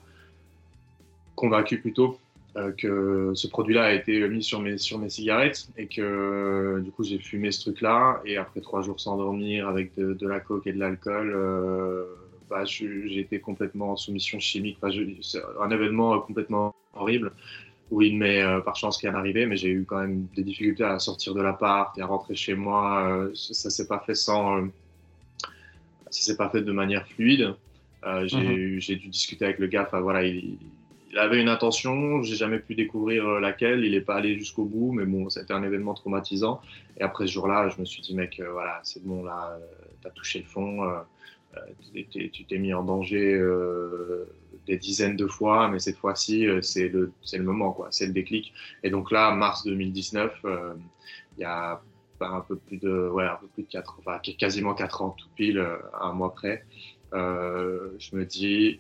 [1.36, 2.20] convaincu plutôt
[2.58, 6.92] euh, que ce produit-là a été mis sur mes, sur mes cigarettes et que du
[6.92, 10.68] coup j'ai fumé ce truc-là et après trois jours sans dormir avec de, la coke
[10.68, 12.04] et de l'alcool, euh,
[12.50, 14.80] bah, j'ai été complètement en soumission chimique.
[15.22, 17.32] c'est un événement complètement horrible
[17.90, 21.00] où il m'est par chance rien arrivé, mais j'ai eu quand même des difficultés à
[21.00, 23.08] sortir de l'appart et à rentrer chez moi.
[23.08, 24.68] Euh, ça s'est pas fait sans,
[26.10, 27.54] ça s'est pas fait de manière fluide.
[28.04, 28.80] Mhm.
[28.80, 29.86] j'ai dû discuter avec le gars.
[29.88, 30.58] Enfin voilà, il,
[31.12, 34.64] il avait une intention, j'ai jamais pu découvrir euh, laquelle, il n'est pas allé jusqu'au
[34.64, 36.62] bout, mais bon, c'était un événement traumatisant.
[36.98, 39.66] Et après ce jour-là, je me suis dit, mec, euh, voilà, c'est bon, là, euh,
[40.02, 40.80] tu as touché le fond,
[42.12, 43.38] tu t'es mis en danger
[44.66, 48.54] des dizaines de fois, mais cette fois-ci, c'est le, le moment, quoi, c'est le déclic.
[48.84, 50.46] Et donc là, mars 2019,
[51.38, 51.82] il y a
[52.22, 55.28] un peu plus de, ouais, un peu plus de 4, enfin, quasiment 4 ans tout
[55.36, 55.62] pile,
[56.00, 56.66] un mois près,
[57.12, 58.80] je me dis,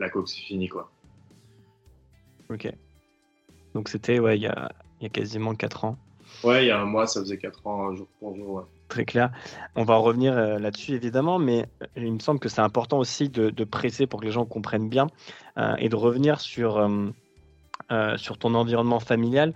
[0.00, 0.90] la coque, c'est fini, quoi.
[2.50, 2.72] Ok.
[3.74, 5.96] Donc c'était ouais, il y a, y a, quasiment 4 ans.
[6.42, 8.66] Ouais, il y a un mois, ça faisait 4 ans, jour pour jour.
[8.88, 9.30] Très clair.
[9.76, 13.28] On va revenir euh, là-dessus évidemment, mais euh, il me semble que c'est important aussi
[13.28, 15.06] de, de, presser pour que les gens comprennent bien
[15.58, 16.88] euh, et de revenir sur,
[18.16, 19.52] sur ton environnement familial,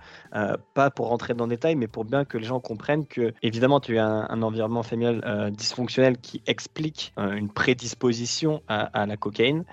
[0.73, 3.79] pas pour rentrer dans le détail, mais pour bien que les gens comprennent que, évidemment,
[3.79, 9.63] tu as un, environnement familial dysfonctionnel qui explique une prédisposition à, à la cocaïne.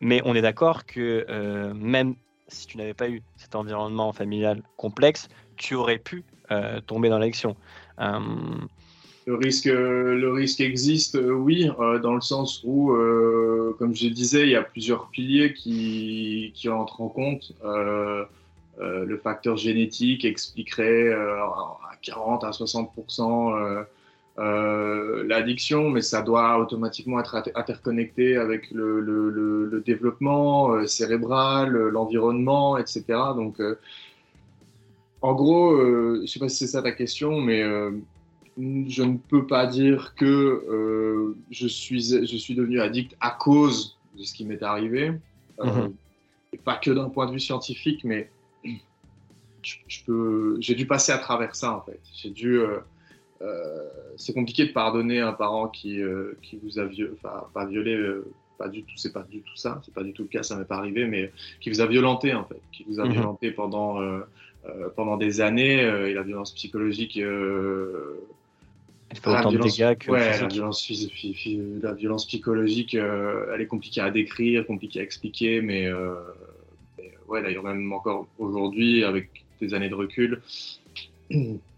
[0.00, 2.14] Mais on est d'accord que euh, même
[2.48, 7.18] si tu n'avais pas eu cet environnement familial complexe, tu aurais pu euh, tomber dans
[7.18, 7.54] l'addiction.
[8.00, 8.18] Euh,
[9.26, 11.70] le risque, le risque existe, oui,
[12.02, 12.88] dans le sens où,
[13.78, 17.52] comme je disais, il y a plusieurs piliers qui, qui entrent en compte.
[17.62, 22.92] le facteur génétique expliquerait à 40 à 60
[24.40, 31.70] euh, l'addiction, mais ça doit automatiquement être interconnecté avec le, le, le, développement euh, cérébral,
[31.70, 33.04] l'environnement, etc.
[33.36, 33.76] Donc, euh,
[35.22, 37.62] en gros, je ne sais pas si c'est ça ta question, mais
[38.56, 44.22] je ne peux pas dire que je, suis, je suis devenu addict à cause de
[44.22, 45.12] ce qui m'est arrivé.
[45.62, 45.94] Mhm.
[46.52, 48.30] Et pas que d'un point de vue scientifique, mais
[49.62, 52.00] je, peux, j'ai dû passer à travers ça en fait.
[52.14, 52.78] J'ai dû euh,
[54.16, 57.94] c'est compliqué de pardonner un parent qui, euh, qui vous a violé, enfin pas violé,
[57.94, 58.26] euh,
[58.58, 60.56] pas du tout, c'est pas du tout ça, c'est pas du tout le cas, ça
[60.56, 63.12] m'est pas arrivé, mais qui vous a violenté en fait, qui vous a mhm.
[63.12, 63.98] violenté pendant
[64.94, 67.16] pendant des années et la violence psychologique.
[67.16, 68.18] Elle
[69.14, 70.86] fait autant de dégâts que ouais, la violence,
[71.82, 75.88] la violence psychologique, elle est compliquée à décrire, compliquée à expliquer, mais,
[76.98, 79.30] mais ouais, d'ailleurs même encore aujourd'hui, avec
[79.62, 80.42] des années de recul,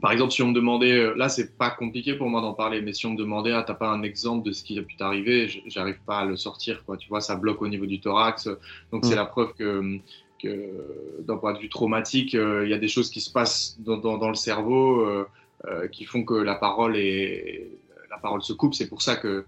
[0.00, 2.80] par exemple, si on me demandait, euh, là c'est pas compliqué pour moi d'en parler,
[2.80, 4.96] mais si on me demandait, ah t'as pas un exemple de ce qui a pu
[4.96, 6.96] t'arriver, j'arrive pas à le sortir, quoi.
[6.96, 8.48] Tu vois, ça bloque au niveau du thorax,
[8.90, 9.16] donc c'est mm.
[9.16, 9.98] la preuve que,
[10.42, 13.76] que d'un point de vue traumatique, euh, il y a des choses qui se passent
[13.80, 17.70] dans, dans, le cerveau euh, qui font que la parole est,
[18.10, 18.74] la parole se coupe.
[18.74, 19.44] C'est pour ça que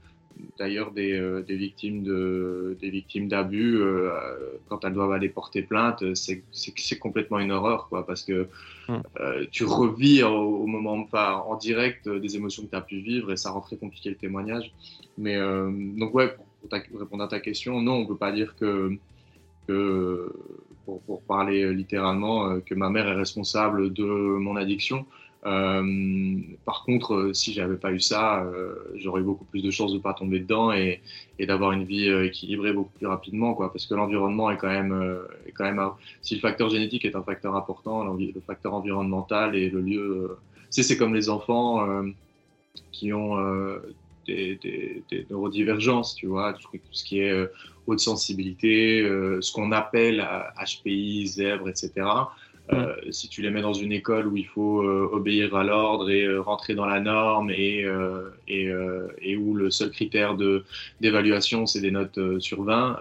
[0.58, 4.10] d'ailleurs des, euh, des, victimes de des victimes d'abus euh,
[4.68, 8.48] quand elles doivent aller porter plainte c'est complètement une horreur quoi parce que
[8.88, 9.02] hum.
[9.20, 13.32] euh, tu revis au, moment enfin, en direct des émotions que tu as pu vivre
[13.32, 14.72] et ça rend très compliqué le témoignage
[15.18, 16.46] mais donc ouais pour,
[16.98, 18.96] répondre à ta question non on peut pas dire que,
[19.68, 20.32] que
[20.84, 25.06] pour, pour, parler littéralement que ma mère est responsable de mon addiction
[25.46, 29.70] euh, par contre, euh, si j'avais pas eu ça, euh, j'aurais eu beaucoup plus de
[29.70, 31.02] chances de pas tomber dedans et,
[31.38, 33.70] d'avoir une vie équilibrée beaucoup plus rapidement, quoi.
[33.72, 35.18] Parce que l'environnement est quand même,
[35.54, 35.82] quand même,
[36.22, 40.38] si le facteur génétique est un facteur important, le facteur environnemental et le lieu,
[40.70, 41.86] c'est c'est comme les enfants
[42.92, 43.36] qui ont
[44.26, 47.34] des, des, neurodivergences, tu vois, tout, ce qui est
[47.86, 49.02] haute sensibilité,
[49.40, 50.26] ce qu'on appelle
[50.56, 52.06] HPI, zèbre, etc.
[52.72, 56.08] Euh, si tu les mets dans une école où il faut euh, obéir à l'ordre
[56.08, 57.84] et euh, rentrer dans la norme et,
[58.48, 58.70] et,
[59.20, 60.36] et, où le seul critère
[61.00, 62.98] d'évaluation c'est des notes sur 20,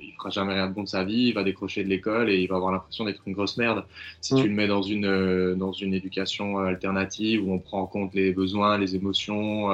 [0.00, 2.40] il fera jamais rien de bon de sa vie, il va décrocher de l'école et
[2.40, 3.84] il va avoir l'impression d'être une grosse merde.
[4.20, 8.14] Si tu le mets dans une, dans une éducation alternative où on prend en compte
[8.14, 9.68] les besoins, les émotions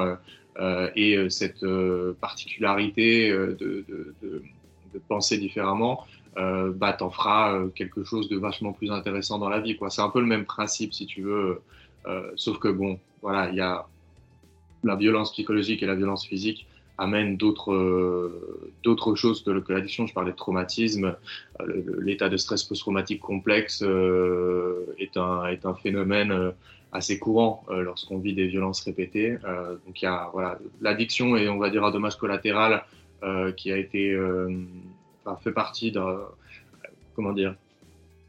[0.95, 1.65] et cette
[2.21, 4.43] particularité de, de, de
[4.93, 6.05] de penser différemment,
[6.37, 9.75] euh, bah, t'en feras euh, quelque chose de vachement plus intéressant dans la vie.
[9.75, 9.89] Quoi.
[9.89, 11.61] C'est un peu le même principe, si tu veux.
[12.05, 13.87] Euh, sauf que, bon, voilà, il y a
[14.83, 16.67] la violence psychologique et la violence physique
[16.99, 18.31] amènent d'autres
[18.83, 20.05] d'autres choses que, que l'addiction.
[20.07, 21.15] Je parlais de traumatisme.
[21.99, 26.53] L'état de stress post-traumatique complexe est, un, est un phénomène
[26.91, 29.37] assez courant lorsqu'on vit des violences répétées.
[29.85, 32.83] donc il y a voilà, l'addiction et on va dire un dommage collatéral
[33.57, 34.17] qui a été
[35.35, 36.19] fait partie d'un.
[37.15, 37.55] Comment dire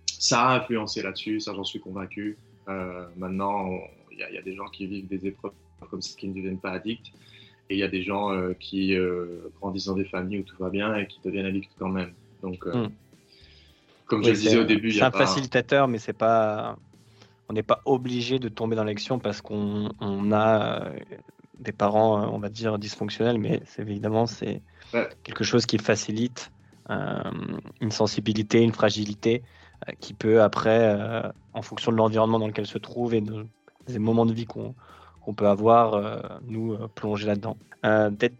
[0.06, 2.38] Ça a influencé là-dessus, ça j'en suis convaincu.
[2.68, 3.70] Euh, maintenant,
[4.10, 5.52] il y, a des gens qui vivent des épreuves
[5.90, 7.12] comme ça qui ne deviennent pas addicts.
[7.70, 10.56] Et il y a des gens euh, qui euh, grandissent dans des familles où tout
[10.58, 12.12] va bien et qui deviennent addicts quand même.
[12.42, 12.88] Donc, hmm.
[14.06, 16.76] comme je le disais au début, c'est un facilitateur, mais c'est pas.
[17.50, 19.90] On n'est pas obligé de tomber dans l'action parce qu'on
[20.32, 20.90] a
[21.58, 24.62] des parents, on va dire, dysfonctionnels, mais c'est évidemment c'est
[25.22, 26.57] quelque chose qui facilite euh,
[26.88, 29.42] une sensibilité, une fragilité
[29.88, 31.22] euh, qui peut après, euh,
[31.54, 33.22] en fonction de l'environnement dans lequel se trouve et
[33.86, 34.74] des moments de vie qu'on
[35.34, 37.56] peut avoir, nous plonger là-dedans.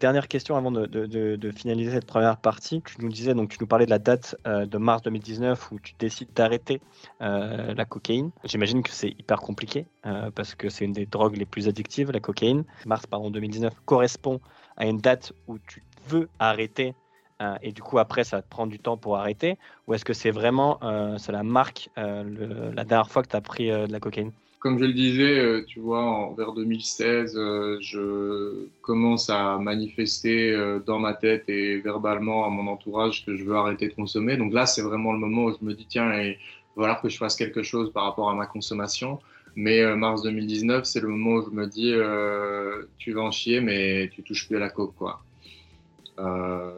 [0.01, 2.83] Dernière question avant de, finaliser cette première partie.
[2.83, 5.95] Tu nous disais, donc tu nous parlais de la date de mars 2019 où tu
[5.99, 6.81] décides d'arrêter
[7.21, 8.31] la cocaïne.
[8.45, 9.87] J'imagine que c'est hyper compliqué
[10.35, 12.65] parce que c'est une des drogues les plus addictives, la cocaïne.
[12.85, 14.41] Mars pardon 2019 correspond
[14.77, 16.95] à une date où tu veux arrêter
[17.41, 20.13] euh, et du coup après ça te prend du temps pour arrêter Ou est-ce que
[20.13, 24.01] c'est vraiment, euh, la marque euh, la dernière fois que tu as pris de la
[24.01, 24.33] cocaïne?
[24.59, 27.35] Comme je le disais, tu vois, en, vers 2016,
[27.81, 33.55] je commence à manifester dans ma tête et verbalement à mon entourage que je veux
[33.55, 34.37] arrêter de consommer.
[34.37, 36.33] Donc là, c'est vraiment le moment où je me dis, tiens, il
[36.75, 39.21] va falloir que je fasse quelque chose par rapport à ma consommation.
[39.55, 41.95] Mais mars 2019, c'est le moment où je me dis,
[42.99, 45.23] tu vas en chier, mais tu touches plus à la coke, quoi.
[46.19, 46.71] Euh,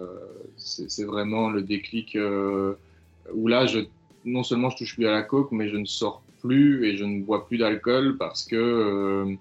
[0.56, 2.74] c'est vraiment le déclic euh,
[3.32, 3.80] où là, je,
[4.24, 7.04] non seulement je touche plus à la coke, mais je ne sors plus et je
[7.04, 9.34] ne bois plus d'alcool parce que euh,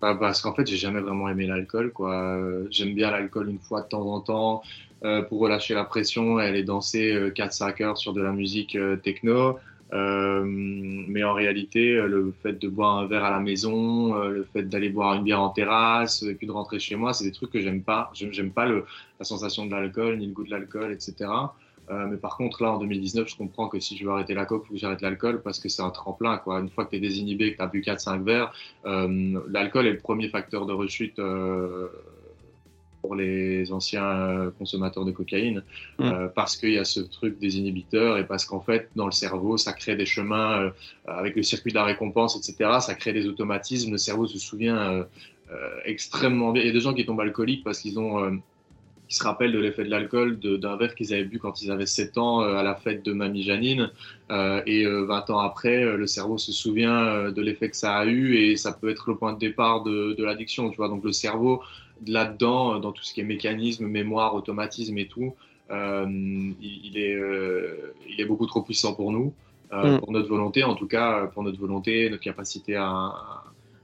[0.00, 2.38] bah, parce qu'en fait j'ai jamais vraiment aimé l'alcool quoi.
[2.70, 4.62] J'aime bien l'alcool une fois de temps en temps
[5.28, 9.58] pour relâcher la pression et aller danser 4-5 heures sur de la musique techno
[9.92, 14.30] euh, mais en réalité, euh, le fait de boire un verre à la maison, euh,
[14.30, 17.24] le fait d'aller boire une bière en terrasse, et puis de rentrer chez moi, c'est
[17.24, 18.10] des trucs que j'aime pas.
[18.14, 18.84] J'aime pas le,
[19.18, 21.28] la sensation de l'alcool, ni le goût de l'alcool, etc.
[21.90, 24.46] Euh, mais par contre, là, en 2019, je comprends que si je veux arrêter la
[24.46, 26.38] coke, il faut que j'arrête l'alcool parce que c'est un tremplin.
[26.38, 26.60] Quoi.
[26.60, 28.52] Une fois que tu es désinhibé, que tu as bu 4-5 verres,
[28.86, 31.88] euh, l'alcool est le premier facteur de rechute euh,
[33.02, 35.62] pour les anciens euh, consommateurs de cocaïne,
[35.98, 36.04] mm.
[36.04, 39.12] euh, parce qu'il y a ce truc des inhibiteurs et parce qu'en fait, dans le
[39.12, 40.70] cerveau, ça crée des chemins euh,
[41.06, 42.70] avec le circuit de la récompense, etc.
[42.80, 43.90] Ça crée des automatismes.
[43.90, 45.04] Le cerveau se souvient
[45.84, 46.62] extrêmement bien.
[46.62, 48.40] Il y a des gens qui tombent alcooliques parce qu'ils ont
[49.08, 51.84] qui se rappellent de l'effet de l'alcool d'un verre qu'ils avaient bu quand ils avaient
[51.84, 53.90] 7 ans à la fête de Mamie Janine.
[54.30, 58.56] et 20 ans après, le cerveau se souvient de l'effet que ça a eu et
[58.56, 60.70] ça peut être le point de départ de, de l'addiction.
[60.70, 61.60] Tu vois, donc le cerveau
[62.06, 65.34] là-dedans, dans tout ce qui est mécanisme, mémoire, automatisme et tout,
[65.70, 66.06] euh,
[66.60, 69.32] il, est, euh, il est beaucoup trop puissant pour nous,
[69.72, 70.00] euh, mm.
[70.00, 73.12] pour notre volonté, en tout cas, pour notre volonté, notre capacité à,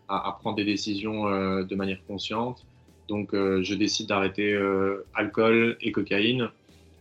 [0.09, 1.25] à, prendre des décisions
[1.63, 2.65] de manière consciente.
[3.09, 4.59] Donc, je décide d'arrêter
[5.15, 6.51] alcool et cocaïne.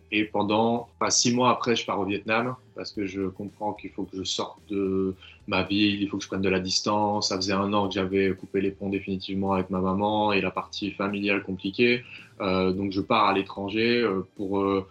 [0.09, 3.89] Et pendant enfin, six mois après, je pars au Vietnam parce que je comprends qu'il
[3.89, 5.15] faut que je sorte de
[5.47, 7.29] ma ville, il faut que je prenne de la distance.
[7.29, 10.51] Ça faisait un an que j'avais coupé les ponts définitivement avec ma maman et la
[10.51, 12.03] partie familiale compliquée.
[12.41, 14.59] Euh, donc je pars à l'étranger euh, pour.
[14.59, 14.85] Euh,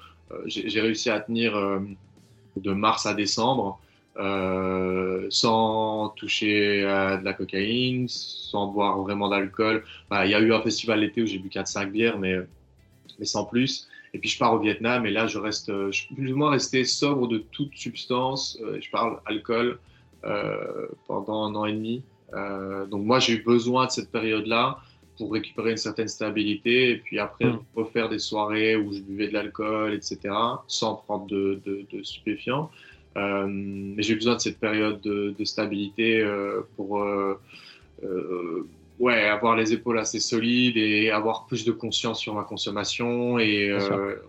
[0.47, 1.55] j'ai réussi à tenir
[2.57, 3.79] de mars à décembre
[5.31, 9.85] sans toucher à de la cocaïne, sans boire vraiment d'alcool.
[10.11, 12.39] il y a eu un festival l'été où j'ai bu 4-5 bières, mais,
[13.21, 13.87] mais sans plus.
[14.15, 16.51] Et puis je pars au Vietnam et là je reste, je suis plus ou moins
[16.51, 18.59] resté sobre de toute substance.
[18.81, 19.79] je parle alcool,
[21.07, 22.03] pendant un an et demi.
[22.35, 24.79] Euh, donc moi, j'ai eu besoin de cette période-là
[25.17, 27.61] pour récupérer une certaine stabilité et puis après mm.
[27.75, 30.19] refaire des soirées où je buvais de l'alcool, etc.,
[30.67, 32.71] sans prendre de, de, stupéfiants.
[33.17, 36.23] Euh, mais j'ai besoin de cette période de, stabilité
[36.77, 37.03] pour
[38.99, 43.75] ouais, avoir les épaules assez solides et avoir plus de conscience sur ma consommation et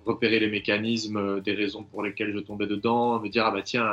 [0.05, 3.86] repérer les mécanismes des raisons pour lesquelles je tombais dedans, me dire ah bah tiens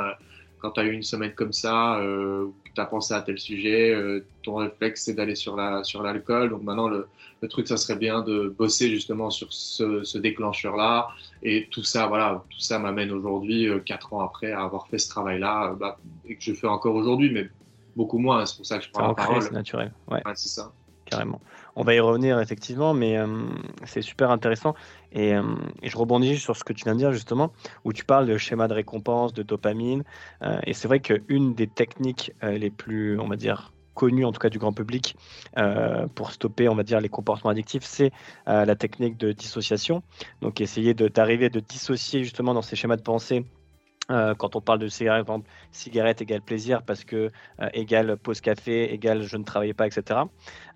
[0.65, 3.93] quand tu as eu une semaine comme ça, euh, tu as pensé à tel sujet,
[3.93, 6.49] euh, ton réflexe c'est d'aller sur la sur l'alcool.
[6.49, 7.07] Donc maintenant le,
[7.41, 11.09] le, truc ça serait bien de bosser justement sur ce, ce déclencheur là
[11.43, 14.97] et tout ça voilà tout ça m'amène aujourd'hui euh, quatre ans après à avoir fait
[14.97, 17.47] ce travail là bah, et que je fais encore aujourd'hui mais
[17.95, 18.43] beaucoup moins.
[18.45, 19.41] C'est pour ça que je prends la parole.
[19.43, 19.91] C'est naturel.
[20.07, 20.21] Ouais.
[20.33, 20.71] c'est ça.
[21.05, 21.39] carrément.
[21.75, 23.27] On va y revenir effectivement, mais euh,
[23.85, 24.75] c'est super intéressant.
[25.11, 25.43] Et, euh,
[25.83, 27.51] je rebondis sur ce que tu viens de dire justement,
[27.83, 30.03] où tu parles de schéma de récompense, de dopamine.
[30.41, 34.39] Euh, et c'est vrai qu'une des techniques les plus, on va dire, connues en tout
[34.39, 35.15] cas du grand public
[36.15, 38.11] pour stopper, on va les comportements addictifs, c'est
[38.45, 40.03] la technique de dissociation.
[40.41, 43.45] Donc essayer d'arriver de, de dissocier justement dans ces schémas de pensée
[44.11, 48.41] euh, quand on parle de cigarette, exemple, cigarette égale plaisir parce que euh, égale pause
[48.41, 50.21] café, égale je ne travaillais pas, etc.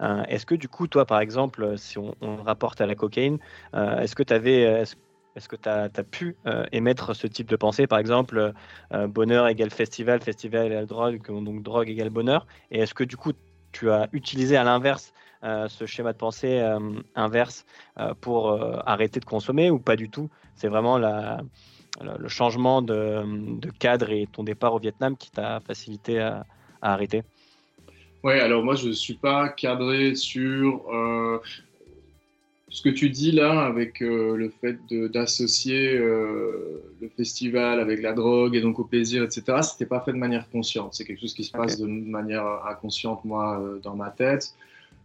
[0.02, 3.38] Euh, est-ce que du coup, toi, par exemple, si on, rapporte à la cocaïne,
[3.74, 6.36] est-ce que tu avais, est-ce, que tu as, pu
[6.72, 8.54] émettre ce type de pensée, par exemple,
[8.92, 13.34] bonheur égale festival, festival égale drogue, donc drogue égale bonheur, et est-ce que du coup,
[13.72, 15.14] tu as utilisé à l'inverse
[15.44, 16.64] ce schéma de pensée
[17.16, 17.66] inverse
[18.22, 20.30] pour arrêter de consommer ou pas du tout?
[20.56, 21.42] C'est vraiment la
[22.02, 23.24] le changement de,
[23.80, 26.46] cadre et ton départ au Vietnam qui t'a facilité à,
[26.82, 27.24] arrêter
[28.24, 31.40] Oui, alors moi je ne suis pas cadré sur euh,
[32.70, 38.14] ce que tu dis là avec euh, le fait d'associer euh, le festival avec la
[38.14, 39.58] drogue et donc au plaisir, etc.
[39.62, 40.94] C'était pas fait de manière consciente.
[40.94, 44.54] C'est quelque chose qui se passe de manière inconsciente, moi, dans ma tête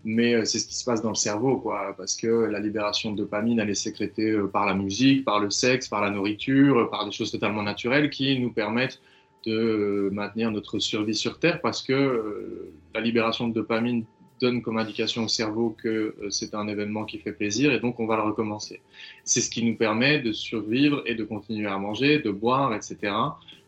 [0.04, 3.12] mais euh, c'est ce qui se passe dans le cerveau, quoi, parce que la libération
[3.12, 6.78] de dopamine, elle est sécrétée euh, par la musique, par le sexe, par la nourriture,
[6.78, 9.00] euh, par des choses totalement naturelles qui nous permettent
[9.46, 14.04] de maintenir notre survie sur Terre, parce que la libération de dopamine
[14.40, 18.06] donne comme indication au cerveau que c'est un événement qui fait plaisir et donc on
[18.06, 18.80] va le recommencer.
[19.24, 23.12] C'est ce qui nous permet de survivre et de continuer à manger, de boire, etc.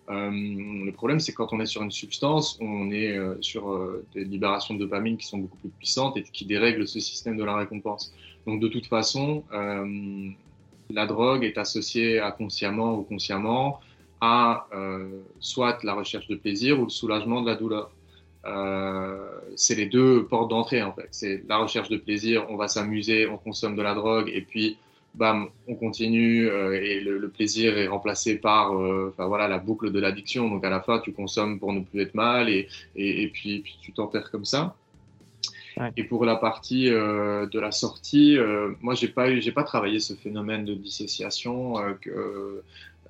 [0.09, 4.05] Euh, le problème, c'est quand on est sur une substance, on est euh, sur euh,
[4.15, 7.45] des libérations de dopamine qui sont beaucoup plus puissantes et qui dérèglent ce système de
[7.45, 8.15] la récompense.
[8.47, 9.43] Donc, de toute façon,
[10.91, 13.81] la drogue est associée inconsciemment ou consciemment
[14.21, 14.69] à
[15.41, 17.91] soit la recherche de plaisir ou le soulagement de la douleur.
[19.57, 21.09] c'est les deux portes d'entrée en fait.
[21.11, 24.79] C'est la recherche de plaisir, on va s'amuser, on consomme de la drogue et puis
[25.17, 29.99] bam, on continue euh, et le, plaisir est remplacé par euh, voilà, la boucle de
[29.99, 30.49] l'addiction.
[30.49, 33.77] Donc à la fin, tu consommes pour ne plus être mal et, et, puis, puis,
[33.81, 34.77] tu t'enterres comme ça.
[35.99, 38.39] Et pour la partie euh, de la sortie,
[38.81, 42.63] moi, j'ai pas j'ai pas travaillé ce phénomène de dissociation que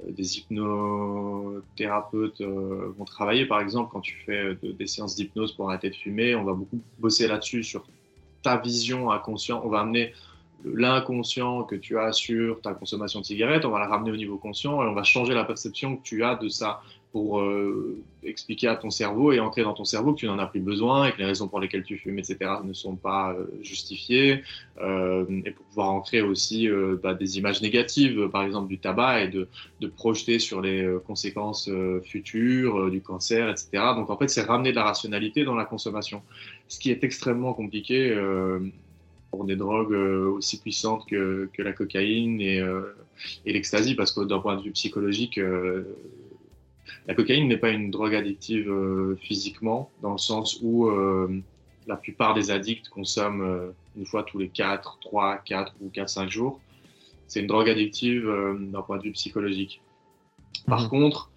[0.09, 3.47] des hypnothérapeutes vont travailler.
[3.47, 6.81] Par exemple, quand tu fais des séances d'hypnose pour arrêter de fumer, on va beaucoup
[6.99, 7.87] bosser là-dessus sur
[8.43, 9.63] ta vision inconsciente.
[9.65, 10.13] On va amener
[10.65, 14.39] l'inconscient que tu as sur ta consommation de cigarettes, on va la ramener au niveau
[14.39, 16.81] conscient et on va changer la perception que tu as de ça
[17.13, 20.47] pour euh, expliquer à ton cerveau et entrer dans ton cerveau que tu n'en as
[20.47, 23.47] plus besoin et que les raisons pour lesquelles tu fumes, etc., ne sont pas euh,
[23.63, 24.43] justifiées.
[24.83, 26.69] Euh, et pour pouvoir ancrer aussi
[27.03, 29.49] bah, des images négatives, par exemple du tabac, et de
[29.89, 31.71] projeter sur les conséquences
[32.05, 33.69] futures du cancer, etc.
[33.95, 36.21] Donc en fait, c'est ramener de la rationalité dans la consommation,
[36.69, 38.15] ce qui est extrêmement compliqué
[39.31, 42.95] pour des drogues euh, aussi puissantes que, que la cocaïne et, euh,
[43.45, 45.85] et l'ecstasy, parce que d'un point de vue psychologique, euh,
[47.07, 48.73] la cocaïne n'est pas une drogue addictive
[49.21, 50.91] physiquement, dans le sens où
[51.87, 56.29] la plupart des addicts consomment une fois tous les 4, 3, 4 ou 4, 5
[56.29, 56.61] jours.
[57.29, 59.81] C'est une drogue addictive d'un point de vue psychologique.
[60.67, 60.89] Par mmh.
[60.89, 61.31] contre,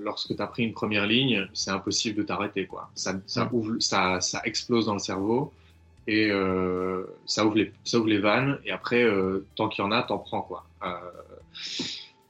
[0.00, 2.66] lorsque tu as pris une première ligne, c'est impossible de t'arrêter.
[2.66, 2.90] quoi.
[2.94, 5.52] Ça, ça, ouvre, ça, ça, explose dans le cerveau
[6.08, 8.58] et euh, ça, ouvre les, vannes.
[8.64, 10.64] Et après euh, tant qu'il y en a t'en prends quoi.
[10.82, 10.88] Euh,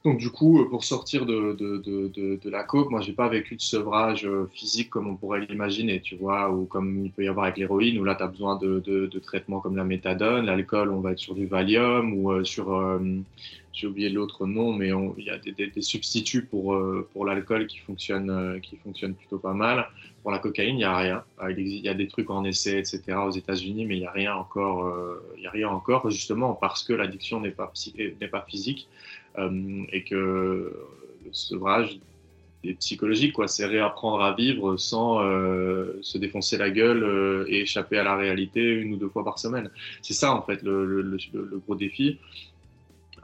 [0.08, 4.90] donc du coup pour sortir de, la coke moi j'ai pas vécu de sevrage physique
[4.90, 8.04] comme on pourrait l'imaginer tu vois ou comme il peut y avoir avec l'héroïne où
[8.04, 11.46] là tu as besoin de, traitements comme la méthadone l'alcool on va être sur du
[11.46, 12.98] Valium ou sur
[13.78, 18.30] j'ai oublié l'autre nom, mais il y a des, substituts pour, euh, l'alcool qui fonctionnent,
[18.30, 19.88] euh, qui fonctionnent plutôt pas mal.
[20.22, 21.22] Pour la cocaïne, il n'y a rien.
[21.40, 23.02] Euh, il, y a des trucs en essai, etc.
[23.24, 27.40] aux États-Unis, mais il n'y a rien encore, a rien encore, justement parce que l'addiction
[27.40, 27.70] n'est pas
[28.48, 28.88] physique
[29.92, 30.14] et que
[31.24, 31.98] le sevrage
[32.64, 33.46] est psychologique, quoi.
[33.46, 35.20] C'est réapprendre à vivre sans
[36.02, 39.70] se défoncer la gueule et échapper à la réalité une ou deux fois par semaine.
[40.02, 42.18] C'est ça, en fait, le gros défi.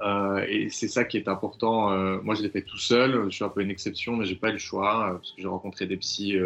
[0.00, 1.92] Euh, et c'est ça qui est important.
[1.92, 3.24] Euh, moi, je l'ai fait tout seul.
[3.28, 5.42] Je suis un peu une exception, mais j'ai pas eu le choix euh, parce que
[5.42, 6.36] j'ai rencontré des psys.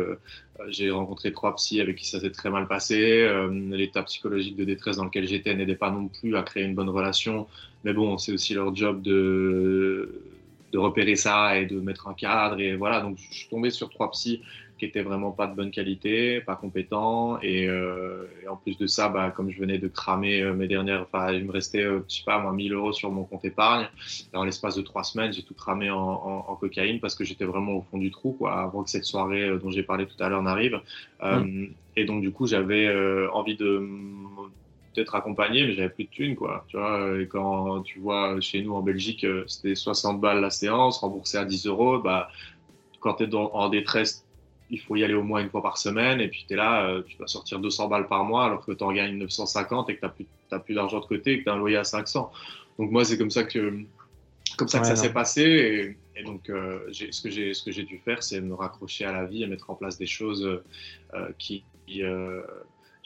[0.69, 3.29] j'ai rencontré trois psys avec qui ça s'est très mal passé.
[3.71, 6.91] L'état psychologique de détresse dans lequel j'étais n'aidait pas non plus à créer une bonne
[6.91, 7.47] relation.
[7.85, 10.23] Mais bon, c'est aussi leur job de
[10.71, 12.61] de repérer ça et de mettre un cadre.
[12.61, 14.42] Et voilà, donc je suis tombé sur trois psys
[14.79, 17.38] qui était vraiment pas de bonne qualité, pas compétent.
[17.42, 17.68] Et,
[18.48, 21.52] en plus de ça, bah, comme je venais de cramer mes dernières, enfin, il me
[21.52, 23.88] restait, je sais pas, moi, 1000 euros sur mon compte épargne.
[24.33, 27.72] Dans l'espace de trois semaines, j'ai tout cramé en, en, cocaïne parce que j'étais vraiment
[27.72, 30.42] au fond du trou, quoi, avant que cette soirée dont j'ai parlé tout à l'heure
[30.42, 30.81] n'arrive.
[31.22, 31.66] Mmh.
[31.96, 32.88] Et donc, du coup, j'avais
[33.33, 33.87] envie de
[34.98, 36.64] peut-être accompagné, mais j'avais plus de thunes, quoi.
[36.68, 40.50] Tu vois, et quand tu vois chez nous en Belgique, euh, c'était 60 balles la
[40.50, 42.29] séance, remboursé à 10 euros, bah,
[43.00, 44.24] quand tu es en détresse,
[44.71, 46.87] il faut y aller au moins une fois par semaine, et puis tu es là,
[46.87, 49.96] euh, tu dois sortir 200 balles par mois, alors que tu en gagnes 950 et
[49.96, 50.27] que tu n'as plus,
[50.64, 52.31] plus d'argent de côté et que tu as un loyer à 500.
[52.79, 53.81] Donc, moi, c'est comme ça que,
[54.56, 55.96] comme ça, que ça s'est passé.
[56.16, 59.46] Et, donc, euh, ce que j'ai dû faire, c'est me raccrocher à la vie et
[59.46, 60.60] mettre en place des choses
[61.38, 62.02] qui, qui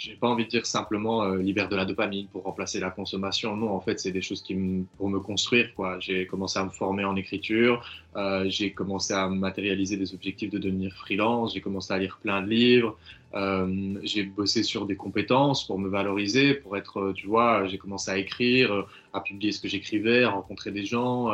[0.03, 3.57] j'ai pas envie de dire simplement euh, libère de la dopamine pour remplacer la consommation.
[3.57, 5.73] Non, en fait, c'est des choses qui me, pour me construire.
[5.75, 6.01] Quoi.
[6.01, 7.85] J'ai commencé à me former en écriture,
[8.17, 12.43] euh, j'ai commencé à matérialiser des objectifs de devenir freelance, j'ai commencé à lire plein
[12.43, 12.99] de livres,
[13.35, 18.11] euh, j'ai bossé sur des compétences pour me valoriser, pour être, tu vois, j'ai commencé
[18.11, 21.31] à écrire, à publier ce que j'écrivais, à rencontrer des gens,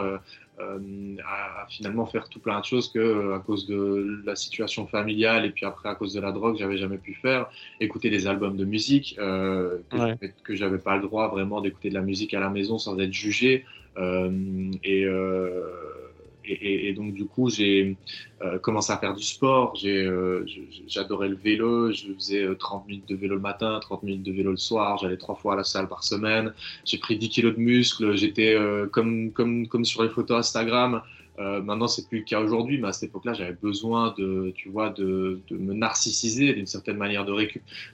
[0.60, 4.86] euh, à, finalement faire tout plein de choses que euh, à cause de la situation
[4.86, 7.48] familiale et puis après à cause de la drogue j'avais jamais pu faire.
[7.80, 11.94] Écouter des albums de musique euh, que, que j'avais pas le droit vraiment d'écouter de
[11.94, 13.64] la musique à la maison sans être jugé.
[14.84, 15.06] Et
[16.48, 17.96] et, donc, du coup, j'ai
[18.42, 19.74] euh, commencé à faire du sport.
[19.84, 20.44] Euh,
[20.86, 21.92] j'adorais le vélo.
[21.92, 24.98] Je faisais 30 euh, minutes de vélo le matin, 30 minutes de vélo le soir.
[24.98, 26.52] J'allais trois fois à la salle par semaine.
[26.84, 28.16] J'ai pris 10 kilos de muscles.
[28.16, 28.56] J'étais
[28.92, 29.32] comme,
[29.84, 31.02] sur les photos Instagram.
[31.38, 35.40] maintenant, c'est plus le aujourd'hui, mais à cette époque-là, j'avais besoin de, tu vois, de,
[35.50, 37.32] me narcissiser d'une certaine manière, de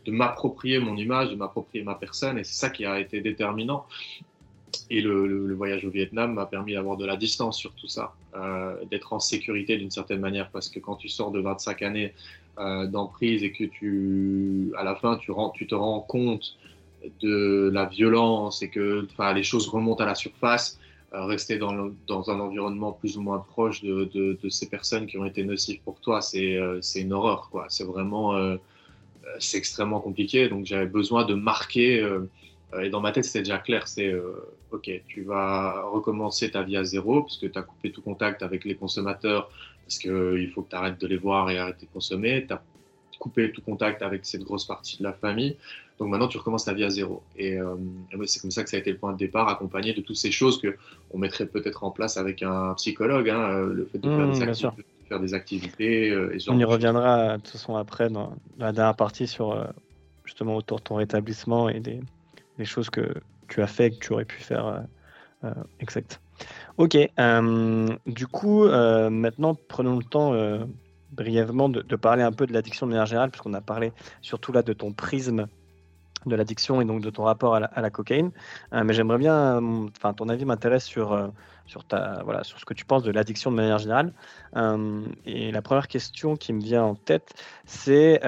[0.06, 3.86] de m'approprier mon image, de m'approprier ma personne, et c'est ça qui a été déterminant.
[4.94, 8.76] Et le, voyage au Vietnam m'a permis d'avoir de la distance sur tout ça, euh,
[8.92, 12.14] d'être en sécurité d'une certaine manière, parce que quand tu sors de 25 années
[12.60, 15.32] euh, d'emprise et que tu, à la fin, tu,
[15.66, 16.56] te rends compte
[17.20, 20.78] de la violence et que les choses remontent à la surface,
[21.12, 25.42] euh, rester dans, un environnement plus ou moins proche de, ces personnes qui ont été
[25.42, 26.56] nocives pour toi, c'est
[26.94, 27.50] une horreur.
[27.68, 28.56] C'est vraiment,
[29.40, 30.48] c'est extrêmement compliqué.
[30.48, 32.00] Donc j'avais besoin de marquer
[32.82, 34.32] et dans ma tête, c'était déjà clair, c'est euh,
[34.70, 38.42] OK, tu vas recommencer ta vie à zéro parce que tu as coupé tout contact
[38.42, 39.50] avec les consommateurs
[39.84, 42.44] parce qu'il euh, faut que tu arrêtes de les voir et arrêter de consommer.
[42.46, 42.62] Tu as
[43.18, 45.56] coupé tout contact avec cette grosse partie de la famille.
[45.98, 47.22] Donc maintenant, tu recommences ta vie à zéro.
[47.36, 47.56] Et,
[48.26, 50.32] c'est comme ça que ça a été le point de départ, accompagné de toutes ces
[50.32, 54.66] choses qu'on mettrait peut-être en place avec un psychologue, hein, le fait de faire, des,
[54.66, 56.12] mmh, faire des activités.
[56.48, 59.72] On y reviendra de toute façon après dans la dernière partie sur
[60.24, 62.00] justement autour de ton rétablissement et des,
[62.58, 63.14] les choses que
[63.48, 64.66] tu as fait, que tu aurais pu faire.
[64.66, 64.80] Euh,
[65.44, 66.20] euh, exact.
[66.78, 66.96] Ok.
[67.18, 70.32] Euh, du coup, maintenant, prenons le temps
[71.12, 74.62] brièvement de, parler un peu de l'addiction de manière générale, puisqu'on a parlé surtout là
[74.62, 75.46] de ton prisme
[76.26, 78.30] de l'addiction et donc de ton rapport à la, cocaïne.
[78.72, 79.62] mais j'aimerais bien,
[79.96, 81.30] enfin, ton avis m'intéresse sur,
[81.66, 81.84] sur,
[82.24, 84.12] voilà, sur ce que tu penses de l'addiction de manière générale.
[85.26, 87.34] et la première question qui me vient en tête,
[87.66, 88.20] c'est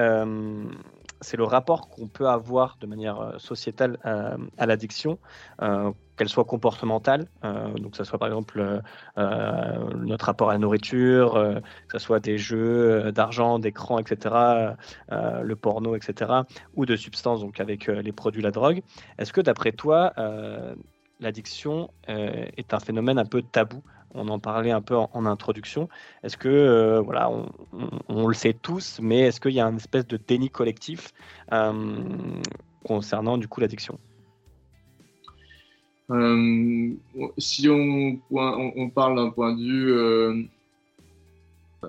[1.21, 5.19] c'est le rapport qu'on peut avoir de manière euh, sociétale euh, à, l'addiction,
[5.61, 8.81] euh, qu'elle soit comportementale, donc que ce soit par exemple
[9.15, 14.75] notre rapport à la nourriture, que ce soit des jeux d'argent, d'écran, etc.,
[15.11, 16.31] le porno, etc.,
[16.73, 18.81] ou de substances, donc avec les produits, la drogue.
[19.19, 20.11] Est-ce que d'après toi,
[21.19, 23.83] l'addiction est un phénomène un peu tabou
[24.13, 25.89] on en parlait un peu en, introduction.
[26.23, 27.29] Est-ce que, euh, voilà,
[28.09, 31.13] on, le sait tous, mais est-ce qu'il y a une espèce de déni collectif
[31.51, 32.09] euh,
[32.83, 33.99] concernant du coup l'addiction?
[36.09, 36.89] Euh,
[37.37, 40.47] Si on, on, parle d'un point de vue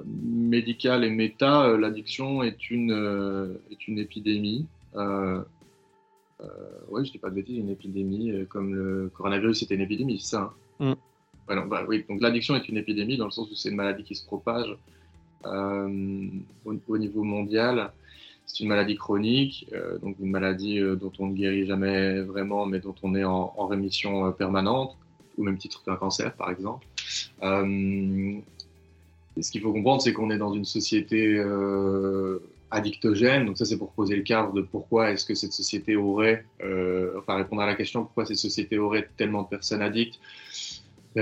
[0.04, 4.66] médical et méta, l'addiction est une, est une épidémie.
[4.94, 5.06] oui,
[7.06, 10.52] je dis pas de bêtises, une épidémie, comme le coronavirus c'était une épidémie, c'est ça
[10.80, 10.90] hein?
[10.90, 10.94] mm.
[11.48, 14.26] Bah donc l'addiction est une épidémie dans le sens où c'est une maladie qui se
[14.26, 14.76] propage
[15.46, 16.28] euh,
[16.64, 17.92] au, niveau mondial.
[18.46, 22.66] C'est une maladie chronique, euh, donc une maladie euh, dont on ne guérit jamais vraiment,
[22.66, 24.96] mais dont on est en, rémission permanente,
[25.36, 26.86] au même titre qu'un cancer, par exemple.
[27.40, 28.42] ce
[29.50, 31.42] qu'il faut comprendre, c'est qu'on est dans une société
[32.70, 33.46] addictogène.
[33.46, 36.44] Donc ça, c'est pour poser le cadre de pourquoi est-ce que cette société aurait,
[37.16, 40.18] enfin répondre à la question pourquoi cette société aurait tellement de personnes addictes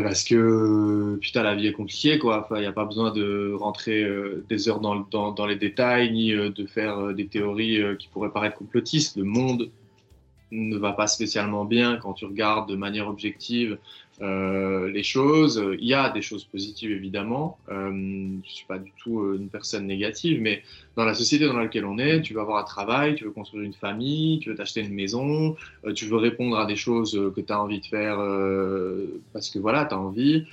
[0.03, 2.47] parce que putain la vie est compliquée quoi.
[2.53, 6.51] il n'y a pas besoin de rentrer euh, des heures dans, les détails ni euh,
[6.51, 9.16] de faire euh, des théories qui pourraient paraître complotistes.
[9.16, 9.70] Le monde
[10.51, 13.78] ne va pas spécialement bien quand tu regardes de manière objective
[14.23, 15.62] euh, les choses.
[15.79, 17.59] Il y a des choses positives évidemment.
[17.71, 20.62] Euh, je suis pas du tout euh, une personne négative, mais
[20.97, 23.64] dans la société dans laquelle on est, tu veux avoir un travail, tu veux construire
[23.64, 27.41] une famille, tu veux t'acheter une maison, euh, tu veux répondre à des choses que
[27.41, 28.17] tu as envie de faire
[29.33, 30.45] parce que voilà, tu as envie.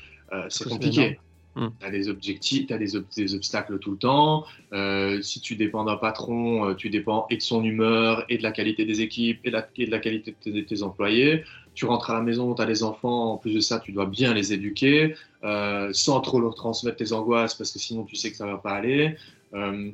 [0.50, 1.18] c'est compliqué.
[1.56, 1.68] Hmm.
[1.80, 4.44] Tu as des objectifs, tu as des, des, obstacles tout le temps.
[4.72, 8.44] Euh, si tu dépends d'un patron, euh, tu dépends et de son humeur, et de
[8.44, 11.44] la qualité des équipes, et de la, et de la qualité de tes, employés.
[11.74, 14.06] Tu rentres à la maison, tu as les enfants, en plus de ça, tu dois
[14.06, 18.32] bien les éduquer, euh, sans trop leur transmettre tes angoisses, parce que sinon tu sais
[18.32, 19.16] que ça va pas aller.
[19.54, 19.92] Euh,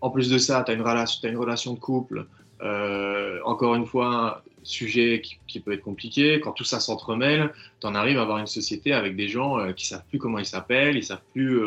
[0.00, 2.26] en plus de ça, tu as, as, une relation de couple.
[2.62, 6.40] Euh, encore une fois, sujet qui, peut être compliqué.
[6.40, 9.72] Quand tout ça s'entremêle, tu en arrives à avoir une société avec des gens euh,
[9.72, 11.60] qui savent plus comment ils s'appellent, ils savent plus.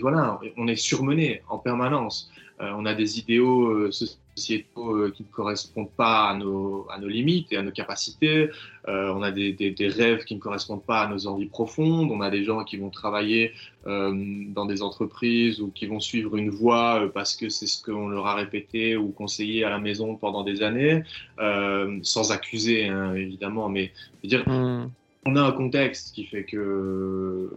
[0.00, 2.30] Voilà, on est surmené en permanence.
[2.60, 3.90] on a des idéaux
[4.34, 8.50] sociétaux euh, qui ne correspondent pas à nos, à nos, limites et à nos capacités.
[8.88, 12.10] Euh, on a des, des, des, rêves qui ne correspondent pas à nos envies profondes.
[12.10, 13.52] On a des gens qui vont travailler
[13.86, 14.12] euh,
[14.48, 18.26] dans des entreprises ou qui vont suivre une voie parce que c'est ce qu'on leur
[18.26, 21.02] a répété ou conseillé à la maison pendant des années,
[21.40, 23.92] euh, sans accuser hein, évidemment, mais
[24.24, 24.90] dire, mmh.
[25.26, 27.50] on a un contexte qui fait que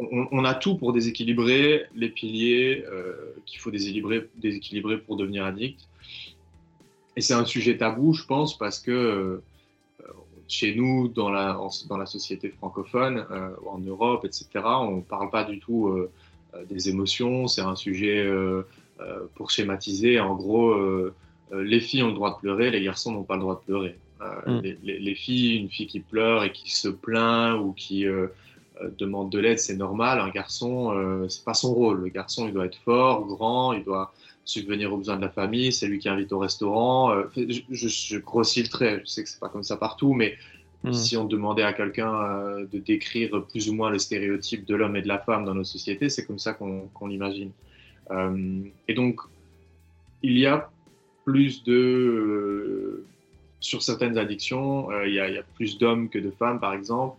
[0.00, 5.88] on, a tout pour déséquilibrer les piliers euh, qu'il faut déséquilibrer, déséquilibrer pour devenir addict.
[7.16, 9.42] Et c'est un sujet tabou, je pense, parce que euh,
[10.46, 15.30] chez nous, dans la, dans la société francophone, euh, en Europe, etc., on ne parle
[15.30, 15.92] pas du tout
[16.68, 17.48] des émotions.
[17.48, 18.26] C'est un sujet,
[19.34, 20.74] pour schématiser, en gros,
[21.52, 23.98] les filles ont le droit de pleurer, les garçons n'ont pas le droit de pleurer.
[24.46, 24.60] Mm.
[24.82, 28.06] Les, les, filles, une fille qui pleure et qui se plaint ou qui
[28.98, 30.20] demande de l'aide, c'est normal.
[30.20, 32.02] Un garçon, euh, c'est pas son rôle.
[32.02, 34.12] Le garçon, il doit être fort, grand, il doit
[34.48, 35.72] subvenir aux besoins de la famille.
[35.72, 37.12] C'est lui qui invite au restaurant.
[37.12, 39.00] Euh, je, je, grossis le trait.
[39.04, 40.36] Je sais que c'est pas comme ça partout, mais
[40.84, 40.92] hmm.
[40.92, 44.96] si on demandait à quelqu'un euh, de décrire plus ou moins le stéréotype de l'homme
[44.96, 47.50] et de la femme dans nos sociétés, c'est comme ça qu'on l'imagine.
[48.10, 49.20] Euh, et donc,
[50.22, 50.70] il y a
[51.24, 53.04] plus de
[53.60, 56.72] sur certaines addictions, il y, a, il y a plus d'hommes que de femmes, par
[56.72, 57.16] exemple.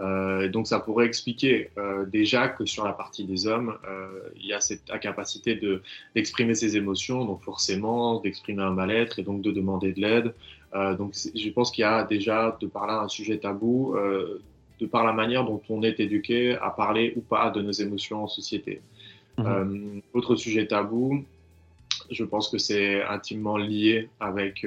[0.00, 4.46] Euh, donc ça pourrait expliquer euh, déjà que sur la partie des hommes, euh, il
[4.46, 5.82] y a cette incapacité de,
[6.14, 10.34] d'exprimer ses émotions, donc forcément d'exprimer un mal-être et donc de demander de l'aide.
[10.96, 13.94] Donc je pense qu'il y a déjà de par là un sujet tabou,
[14.80, 18.24] de par la manière dont on est éduqué à parler ou pas de nos émotions
[18.24, 18.80] en société.
[19.36, 20.00] Mmh.
[20.14, 21.24] autre sujet tabou,
[22.10, 24.66] je pense que c'est intimement lié avec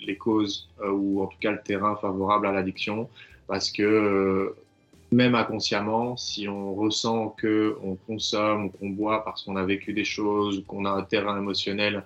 [0.00, 3.08] les causes ou en tout cas le terrain favorable à l'addiction
[3.50, 4.56] parce que euh,
[5.10, 9.92] même inconsciemment, si on ressent que on consomme ou qu'on boit parce qu'on a vécu
[9.92, 12.04] des choses, qu'on a un terrain émotionnel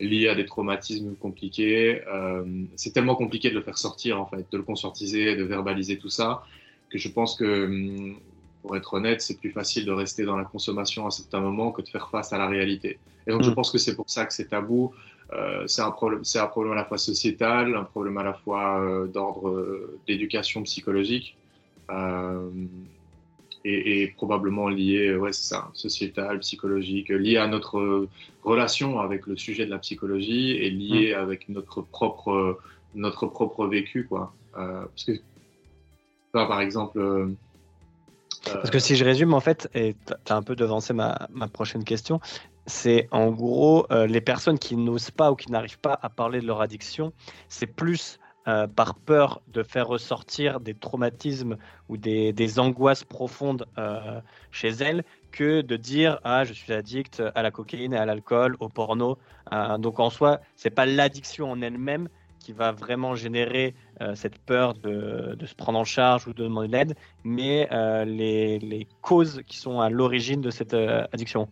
[0.00, 2.44] lié à des traumatismes compliqués, euh,
[2.76, 6.08] c'est tellement compliqué de le faire sortir en fait, de le conscientiser, de verbaliser tout
[6.08, 6.44] ça,
[6.88, 8.16] que je pense que hum,
[8.62, 11.82] pour être honnête, c'est plus facile de rester dans la consommation à certains moments que
[11.82, 12.98] de faire face à la réalité.
[13.26, 13.54] Et donc, je mm.
[13.54, 14.92] pense que c'est pour ça que c'est tabou.
[15.32, 18.34] Euh, c'est un, problème, c'est un problème à la fois sociétal, un problème à la
[18.34, 21.36] fois euh, d'ordre euh, d'éducation psychologique
[23.64, 28.06] et, et, probablement lié, ouais, c'est ça, sociétal, psychologique, lié à notre
[28.44, 31.18] relation avec le sujet de la psychologie et lié mm.
[31.18, 32.60] avec notre propre,
[32.94, 34.32] notre propre vécu, quoi.
[34.52, 35.12] parce que,
[36.32, 37.34] par exemple,
[38.44, 41.48] parce que si je résume, en fait, et tu as un peu devancé ma, ma
[41.48, 42.20] prochaine question,
[42.66, 46.40] c'est en gros euh, les personnes qui n'osent pas ou qui n'arrivent pas à parler
[46.40, 47.12] de leur addiction,
[47.48, 51.56] c'est plus euh, par peur de faire ressortir des traumatismes
[51.88, 57.42] ou des, angoisses profondes euh, chez elles que de dire ah je suis addict à
[57.42, 59.18] la cocaïne à l'alcool, au porno.
[59.78, 62.08] donc en soi, c'est pas l'addiction en elle-même
[62.40, 63.74] qui va vraiment générer
[64.14, 67.68] cette peur de, se prendre en charge ou de demander de l'aide, mais
[68.06, 71.48] les, causes qui sont à l'origine de cette addiction.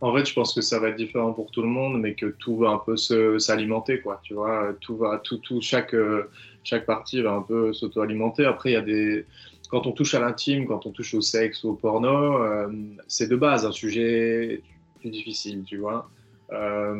[0.00, 2.26] En fait, je pense que ça va être différent pour tout le monde, mais que
[2.26, 4.20] tout va un peu s'alimenter, quoi.
[4.22, 5.94] Tu vois, tout va, tout, tout, chaque,
[6.62, 8.44] chaque partie va un peu s'auto-alimenter.
[8.44, 9.26] Après, il y a des,
[9.68, 12.68] quand on touche à l'intime, quand on touche au sexe ou au porno, euh,
[13.06, 14.62] c'est de base un sujet
[15.00, 16.10] plus difficile, tu vois.
[16.52, 16.94] Euh,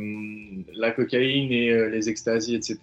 [0.74, 2.76] la cocaïne et euh, les extasies, etc.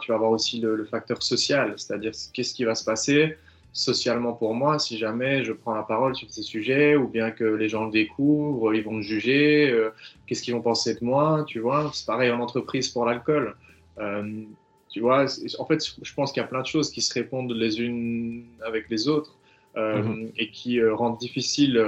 [0.00, 3.36] Tu vas avoir aussi le facteur social, c'est-à-dire qu'est-ce qui va se passer
[3.76, 7.44] socialement pour moi si jamais je prends la parole sur ces sujets ou bien que
[7.44, 9.90] les gens le découvrent, ils vont me juger, euh,
[10.26, 11.90] qu'est-ce qu'ils vont penser de moi, tu vois.
[11.92, 13.54] C'est pareil en entreprise pour l'alcool.
[13.98, 14.44] Euh,
[14.88, 15.26] tu vois,
[15.58, 18.46] en fait, je pense qu'il y a plein de choses qui se répondent les unes
[18.66, 19.36] avec les autres
[19.76, 20.32] euh, mm-hmm.
[20.38, 21.78] et qui rendent difficile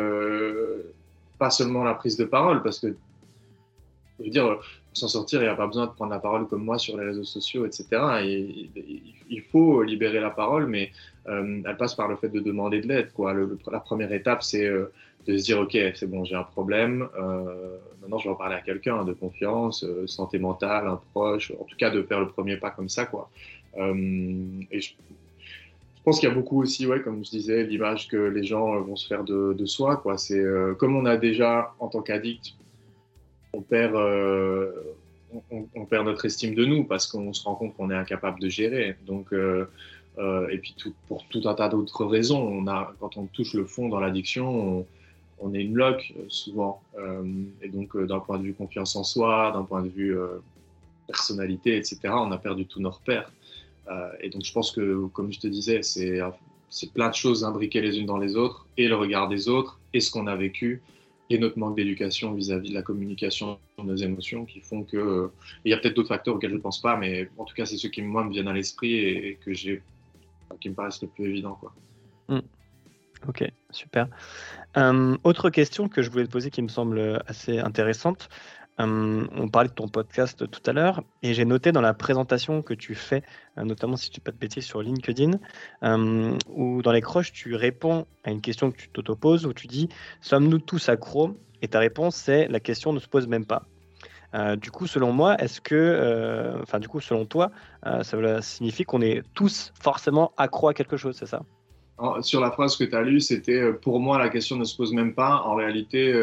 [1.38, 2.88] pas seulement la prise de parole parce que
[4.18, 6.48] je veux dire, pour s'en sortir, il n'y a pas besoin de prendre la parole
[6.48, 7.86] comme moi sur les réseaux sociaux, etc.
[8.24, 8.70] Et,
[9.30, 10.90] il faut libérer la parole, mais
[11.28, 13.10] elle passe par le fait de demander de l'aide.
[13.70, 14.92] La première étape, c'est euh,
[15.26, 18.54] de se dire, OK, c'est bon, j'ai un problème, euh, maintenant je vais en parler
[18.54, 22.56] à quelqu'un de confiance, santé mentale, un proche, en tout cas de faire le premier
[22.56, 23.08] pas comme ça.
[23.76, 24.92] Et je,
[26.04, 29.06] pense qu'il y a beaucoup aussi, comme je disais, l'image que les gens vont se
[29.06, 30.02] faire de, soi.
[30.16, 30.42] C'est,
[30.78, 32.54] comme on a déjà, en tant qu'addict,
[33.52, 33.94] on perd,
[36.04, 38.96] notre estime de nous parce qu'on se rend compte qu'on est incapable de gérer.
[39.06, 39.66] Donc, euh,
[40.50, 40.74] et puis
[41.06, 42.40] pour tout un tas d'autres raisons.
[42.40, 44.86] On a, quand on touche le fond dans l'addiction,
[45.40, 46.82] on, est une loque euh, souvent.
[46.98, 47.22] Euh,
[47.62, 50.16] et donc d'un point de vue confiance en soi, d'un point de vue
[51.06, 53.30] personnalité, etc., on a perdu tous nos repères.
[54.20, 56.20] et donc je pense que, comme je te disais, c'est
[56.70, 59.78] c'est plein de choses imbriquées les unes dans les autres, et le regard des autres,
[59.94, 60.82] et ce qu'on a vécu,
[61.30, 65.30] et notre manque d'éducation vis-à-vis de la communication de nos émotions qui font que...
[65.64, 67.66] il y a peut-être d'autres facteurs auxquels je ne pense pas, mais en tout cas,
[67.66, 69.82] c'est ceux qui, moi, me viennent à l'esprit et que j'ai
[70.60, 71.54] qui me paraissent le plus évident.
[71.54, 71.72] Quoi.
[72.28, 72.40] Hmm.
[73.26, 74.08] Ok, super.
[74.76, 78.28] Euh, autre question que je voulais te poser qui me semble assez intéressante.
[78.80, 82.62] Euh, on parlait de ton podcast tout à l'heure et j'ai noté dans la présentation
[82.62, 83.24] que tu fais,
[83.56, 85.32] euh, notamment si tu pas de bêtises sur LinkedIn,
[86.48, 89.88] où dans les croches tu réponds à une question que tu t'autoposes où tu dis
[90.20, 91.36] Sommes-nous tous accros?
[91.60, 93.66] Et ta réponse c'est La question ne se pose même pas.
[94.34, 97.50] Euh, du coup, selon moi, est-ce que, euh, enfin, du coup, selon toi,
[97.86, 101.42] euh, ça signifie qu'on est tous forcément accro à quelque chose, c'est ça?
[102.20, 104.92] Sur la phrase que tu as lue, c'était pour moi, la question ne se pose
[104.92, 105.42] même pas.
[105.44, 106.14] En réalité,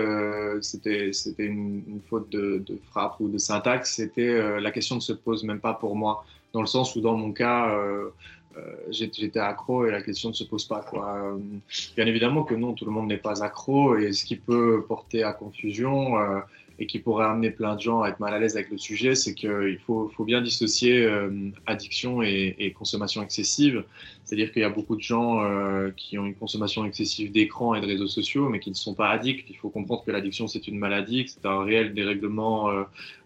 [0.62, 3.96] c'était une, faute de, frappe ou de syntaxe.
[3.96, 7.18] C'était la question ne se pose même pas pour moi, dans le sens où, dans
[7.18, 7.78] mon cas,
[8.90, 10.86] j'étais accro et la question ne se pose pas.
[11.98, 15.24] Bien évidemment que non, tout le monde n'est pas accro et ce qui peut porter
[15.24, 16.16] à confusion
[16.78, 19.16] et qui pourrait amener plein de gens à être mal à l'aise avec le sujet,
[19.16, 21.30] c'est qu'il faut, bien dissocier euh,
[21.66, 23.84] addiction et, consommation excessive.
[24.24, 27.82] C'est-à-dire qu'il y a beaucoup de gens euh, qui ont une consommation excessive d'écran et
[27.82, 29.50] de réseaux sociaux, mais qui ne sont pas addicts.
[29.50, 32.70] Il faut comprendre que l'addiction, c'est une maladie, que c'est un réel dérèglement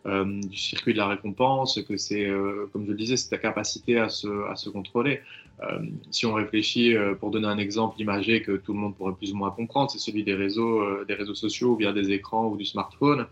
[0.05, 2.29] euh, du circuit de la récompense, que c'est,
[2.71, 5.21] comme je le disais, c'est ta capacité à se, à se contrôler.
[5.61, 5.79] Euh,
[6.11, 9.35] si on réfléchit, pour donner un exemple imagé que tout le monde pourrait plus ou
[9.35, 12.65] moins comprendre, c'est celui des réseaux, des réseaux sociaux ou bien des écrans ou du
[12.65, 13.25] smartphone.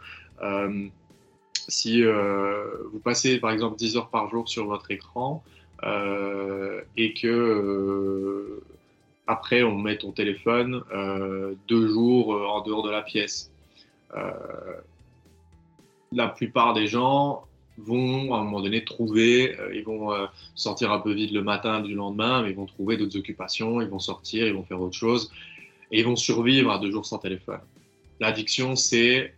[1.69, 5.43] si vous passez par exemple 10 heures par jour sur votre écran,
[5.83, 8.63] euh, et que euh,
[9.27, 13.51] après on met ton téléphone euh, deux jours en dehors de la pièce.
[16.11, 17.46] la plupart des gens
[17.77, 20.11] vont à un moment donné trouver, ils vont
[20.55, 23.87] sortir un peu vite le matin du lendemain, mais ils vont trouver d'autres occupations, ils
[23.87, 25.31] vont sortir, ils vont faire autre chose,
[25.91, 27.59] et ils vont survivre à deux jours sans téléphone.
[28.19, 29.35] L'addiction, c'est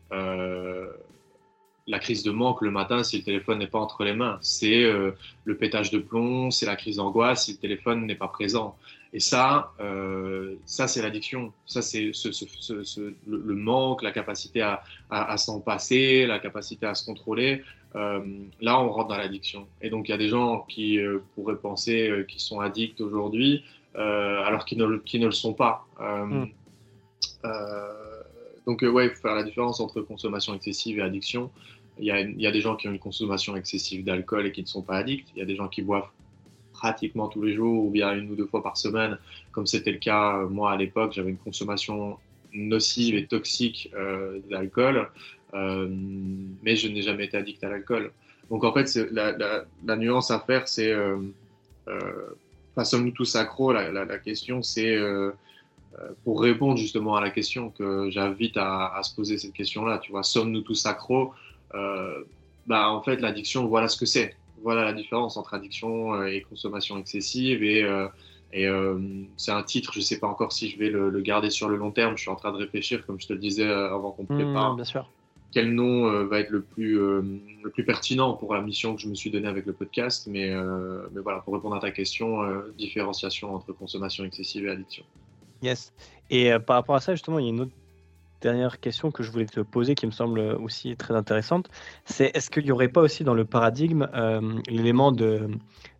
[1.90, 4.38] la crise de manque le matin si le téléphone n'est pas entre les mains.
[4.42, 5.12] C'est euh,
[5.44, 8.78] le pétage de plomb, c'est la crise d'angoisse si le téléphone n'est pas présent.
[9.12, 11.52] Et ça, euh, ça c'est l'addiction.
[11.66, 12.12] Ça, c'est
[13.28, 17.64] le, manque, la capacité à, s'en passer, la capacité à se contrôler.
[17.96, 18.20] Euh,
[18.62, 19.68] là, on rentre dans l'addiction.
[19.82, 21.00] Et donc, il y a des gens qui
[21.36, 23.64] pourraient penser qu'ils sont addicts aujourd'hui,
[23.96, 25.86] alors qu'ils ne, ne, le sont pas.
[26.00, 26.46] Hmm.
[28.66, 31.50] donc, ouais, il faut faire la différence entre consommation excessive et addiction.
[32.00, 34.82] Il y, a, des gens qui ont une consommation excessive d'alcool et qui ne sont
[34.82, 35.28] pas addicts.
[35.36, 36.08] Il y a des gens qui boivent
[36.72, 39.18] pratiquement tous les jours ou bien une ou deux fois par semaine,
[39.52, 41.12] comme c'était le cas euh, moi à l'époque.
[41.14, 42.18] J'avais une consommation
[42.54, 45.06] nocive et toxique euh, d'alcool, euh,
[45.54, 48.12] mais je n'ai jamais été addict à l'alcool.
[48.50, 51.18] Donc en fait, la, nuance à faire, c'est, euh,
[51.88, 54.98] euh, sommes-nous tous accros la, la, question, c'est
[56.24, 60.00] pour répondre justement à la question que j'invite à, se poser cette question-là.
[60.00, 61.34] Tu vois, sommes-nous tous accros
[61.76, 62.24] euh,
[62.68, 64.36] bah, en fait, l'addiction, voilà ce que c'est.
[64.62, 67.64] Voilà la différence entre addiction euh, et consommation excessive.
[67.64, 69.00] Et, euh,
[69.38, 71.78] c'est un titre, je ne sais pas encore si je vais le, garder sur le
[71.78, 72.18] long terme.
[72.18, 74.76] Je suis en train de réfléchir, comme je te le disais avant qu'on mmh, prépare.
[74.76, 75.10] bien sûr
[75.52, 79.16] quel nom va être le plus, le plus pertinent pour la mission que je me
[79.16, 80.28] suis donnée avec le podcast.
[80.28, 80.54] Mais,
[81.12, 82.40] mais voilà, pour répondre à ta question,
[82.78, 85.04] différenciation entre consommation excessive et addiction.
[85.62, 85.94] Yes.
[86.30, 87.74] Et par rapport à ça, justement, il y a une autre
[88.42, 91.70] dernière question que je voulais te poser qui me semble aussi très intéressante,
[92.06, 95.50] c'est est-ce qu'il n'y aurait pas aussi dans le paradigme euh, l'élément de,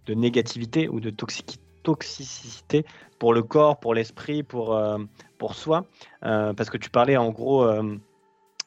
[0.08, 2.84] négativité ou de toxicité
[3.20, 4.98] pour le corps, pour l'esprit, pour, euh,
[5.38, 5.86] pour soi?
[6.24, 7.68] Euh, Parce que tu parlais en gros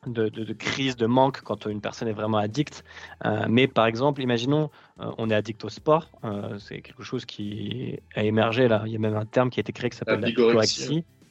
[0.07, 2.85] de, crise, de manque quand une personne est vraiment addicte.
[3.49, 6.11] mais par exemple, imaginons, on est addict au sport,
[6.59, 9.63] c'est quelque chose qui a émergé là, il y a même un terme qui a
[9.63, 10.67] été créé qui s'appelle la,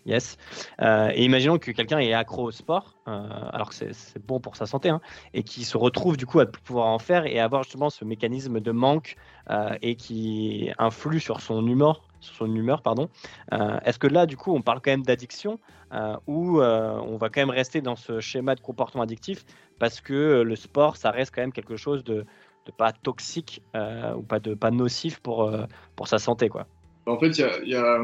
[0.05, 0.37] Yes.
[0.81, 4.55] Euh, et imaginons que quelqu'un est accro au sport, euh, alors que c'est bon pour
[4.55, 5.01] sa santé, hein,
[5.33, 8.59] et qui se retrouve du coup à pouvoir en faire et avoir justement ce mécanisme
[8.59, 9.15] de manque
[9.49, 13.09] euh, et qui influe sur son humeur, sur son humeur, pardon.
[13.51, 15.59] Est-ce que là, du coup, on parle quand même d'addiction
[16.27, 19.43] ou on va quand même rester dans ce schéma de comportement addictif
[19.79, 22.25] parce que le sport, ça reste quand même quelque chose de,
[22.77, 25.51] pas toxique ou pas de pas nocif pour
[25.95, 26.67] pour sa santé, quoi?
[27.07, 27.99] En fait, il y a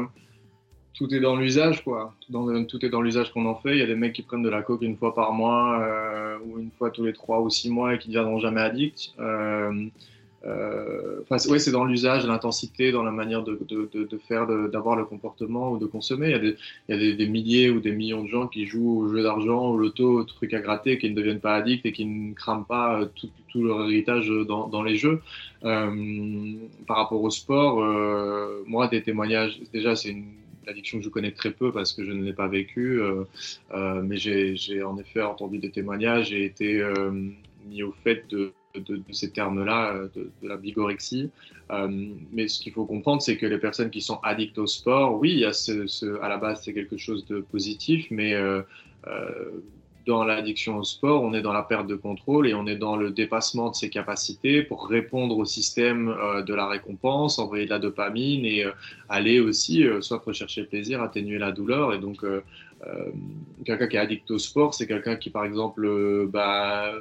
[0.98, 2.12] tout est dans l'usage, quoi.
[2.28, 3.70] Tout est dans l'usage qu'on en fait.
[3.70, 6.38] Il y a des mecs qui prennent de la coke une fois par mois euh,
[6.44, 9.14] ou une fois tous les trois ou six mois et qui ne deviendront jamais addicts.
[9.20, 9.86] Euh,
[10.46, 15.04] euh, ouais, c'est dans l'usage, l'intensité, dans la manière de, de, de, faire, d'avoir le
[15.04, 16.28] comportement ou de consommer.
[16.28, 16.56] Il y a, des,
[16.88, 19.70] il y a des, milliers ou des millions de gens qui jouent au jeu d'argent,
[19.70, 22.66] au loto, au truc à gratter, qui ne deviennent pas addicts et qui ne crament
[22.66, 25.20] pas tout, tout leur héritage dans, dans les jeux.
[25.64, 26.54] Euh,
[26.86, 31.32] par rapport au sport, euh, moi, des témoignages, déjà, c'est une addiction que je connais
[31.32, 33.24] très peu parce que je ne l'ai pas vécue, euh,
[33.72, 37.10] euh, mais j'ai en effet entendu des témoignages et été euh,
[37.66, 41.30] mis au fait de, de, ces termes-là, de, la bigorexie.
[42.32, 45.32] mais ce qu'il faut comprendre, c'est que les personnes qui sont addictes au sport, oui,
[45.32, 48.34] il y a ce, à la base, c'est quelque chose de positif, mais
[50.08, 52.96] dans l'addiction au sport, on est dans la perte de contrôle et on est dans
[52.96, 57.70] le dépassement de ses capacités pour répondre au système euh, de la récompense, envoyer de
[57.70, 58.70] la dopamine et euh,
[59.10, 61.92] aller aussi euh, soit rechercher le plaisir, atténuer la douleur.
[61.92, 62.24] Et donc,
[62.86, 63.10] euh,
[63.64, 66.92] quelqu'un qui est addict au sport, c'est quelqu'un qui, par exemple, euh, bah,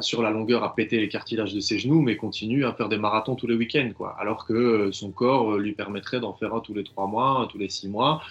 [0.00, 2.98] sur la longueur a pété les cartilages de ses genoux, mais continue à faire des
[2.98, 4.14] marathons tous les week-ends, quoi.
[4.20, 7.46] Alors que euh, son corps lui permettrait d'en faire un tous les trois mois, un
[7.46, 8.22] tous les six mois.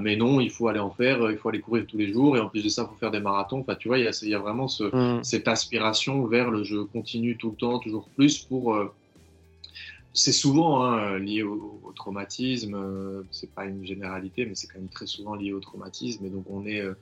[0.00, 2.40] mais non, il faut aller en faire, il faut aller courir tous les jours, et
[2.40, 3.60] en plus de ça, il faut faire des marathons.
[3.60, 5.24] Enfin, tu vois, il y a, y a, vraiment ce, mmh.
[5.24, 8.76] cette aspiration vers le je continue tout le temps, toujours plus pour
[10.16, 12.74] c'est souvent hein, lié au, traumatisme.
[12.74, 16.24] Euh, c'est pas une généralité, mais c'est quand même très souvent lié au traumatisme.
[16.24, 16.94] Et donc on est euh,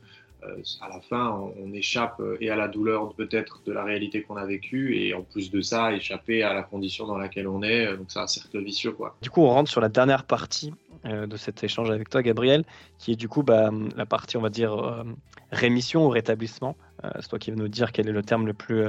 [0.43, 4.37] euh, à la fin, on, échappe et à la douleur peut-être de la réalité qu'on
[4.37, 7.97] a vécue, et en plus de ça, échapper à la condition dans laquelle on est.
[7.97, 9.17] Donc c'est un cercle vicieux, quoi.
[9.23, 10.73] Du coup, on rentre sur la dernière partie
[11.05, 12.65] de cet échange avec toi, Gabriel,
[12.99, 15.05] qui est du coup bah, la partie, on va dire,
[15.53, 16.77] rémission ou rétablissement.
[17.21, 18.83] c'est toi qui vas nous dire quel est le terme le plus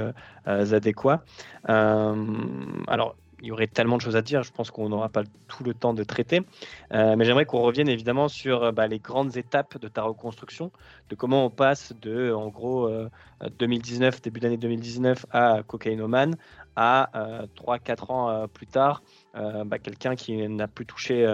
[0.46, 1.24] adéquat.
[1.66, 5.64] alors, il y aurait tellement de choses à dire, je pense qu'on n'aura pas tout
[5.64, 6.42] le temps de traiter.
[6.92, 10.72] Euh, mais j'aimerais qu'on revienne évidemment sur euh, bah, les grandes étapes de ta reconstruction,
[11.10, 12.90] de comment on passe de, en gros,
[13.58, 16.36] 2019, euh, début d'année 2019 à cocaïnomane,
[16.76, 17.10] à
[17.56, 19.02] 3-4 ans plus tard,
[19.34, 21.26] bah, quelqu'un qui n'a plus touché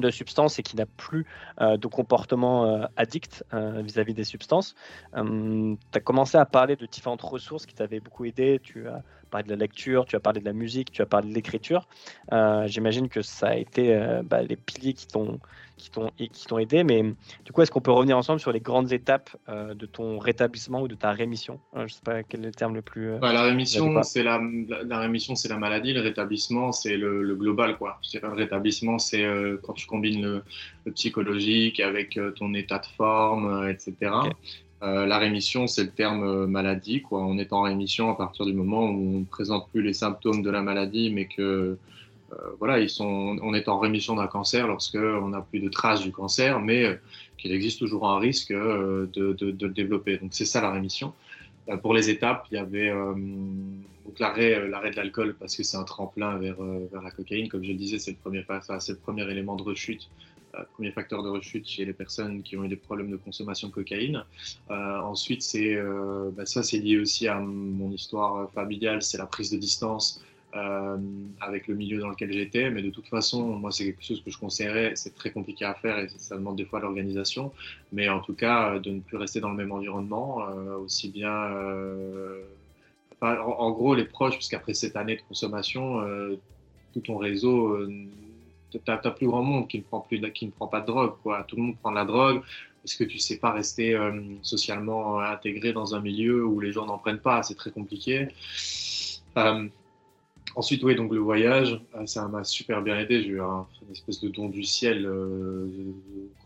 [0.00, 1.26] de substances et qui n'a plus
[1.60, 4.74] de comportement addict vis-à-vis des substances.
[5.14, 8.60] tu as commencé à parler de différentes ressources qui t'avaient beaucoup aidé.
[8.62, 9.02] Tu as
[9.34, 11.88] parlé de la lecture, tu as parlé de la musique, tu as parlé de l'écriture.
[12.32, 15.40] Euh, j'imagine que ça a été euh, bah, les piliers qui t'ont
[15.76, 16.84] qui t'ont aidé.
[16.84, 17.02] Mais
[17.44, 20.82] du coup, est-ce qu'on peut revenir ensemble sur les grandes étapes euh, de ton rétablissement
[20.82, 21.60] ou de ta rémission?
[21.74, 23.18] Je sais pas quel est le terme le plus.
[23.20, 24.40] la rémission, c'est la,
[24.86, 25.92] la, rémission, c'est la maladie.
[25.92, 27.98] Le rétablissement, c'est le, global, quoi.
[28.02, 29.26] Je le rétablissement, c'est
[29.62, 30.42] quand tu combines
[30.84, 34.10] le, psychologique avec ton état de forme, etc.
[34.84, 37.00] Euh, la rémission, c'est le terme euh, maladie.
[37.00, 37.24] Quoi.
[37.24, 40.42] On est en rémission à partir du moment où on ne présente plus les symptômes
[40.42, 41.78] de la maladie, mais que euh,
[42.58, 46.12] voilà, ils sont, on est en rémission d'un cancer lorsqu'on n'a plus de traces du
[46.12, 46.98] cancer, mais
[47.38, 50.18] qu'il existe toujours un risque de, de, de, le développer.
[50.18, 51.12] Donc c'est ça la rémission.
[51.82, 52.92] pour les étapes, il y avait
[54.18, 57.48] l'arrêt, de l'alcool parce que c'est un tremplin vers, vers la cocaïne.
[57.48, 60.08] Comme je le disais, c'est le premier, le premier élément de rechute
[60.74, 63.72] premier facteur de rechute chez les personnes qui ont eu des problèmes de consommation de
[63.72, 64.24] cocaïne.
[64.70, 69.50] Euh, ensuite, euh, bah, ça, c'est lié aussi à mon histoire familiale, c'est la prise
[69.50, 70.22] de distance
[70.54, 70.96] euh,
[71.40, 72.70] avec le milieu dans lequel j'étais.
[72.70, 74.92] Mais de toute façon, moi, c'est quelque chose que je conseillerais.
[74.96, 77.52] C'est très compliqué à faire et ça demande des fois l'organisation.
[77.92, 80.46] Mais en tout cas, de ne plus rester dans le même environnement,
[80.82, 81.50] aussi bien.
[83.20, 86.02] en, gros, les proches, puisqu'après cette année de consommation,
[86.92, 87.88] tout ton réseau
[88.84, 91.12] t'as as plus grand monde qui ne prend plus qui ne prend pas de drogue
[91.22, 92.42] quoi tout le monde prend de la drogue
[92.84, 96.84] parce que tu sais pas rester euh, socialement intégré dans un milieu où les gens
[96.84, 97.42] n'en prennent pas?
[97.42, 98.28] C'est très compliqué
[99.38, 99.66] euh,
[100.56, 103.22] Ensuite, oui, donc le voyage, euh, ça m'a super bien aidé.
[103.22, 105.04] J'ai eu un, une espèce de don du ciel.
[105.04, 105.92] Euh, je ne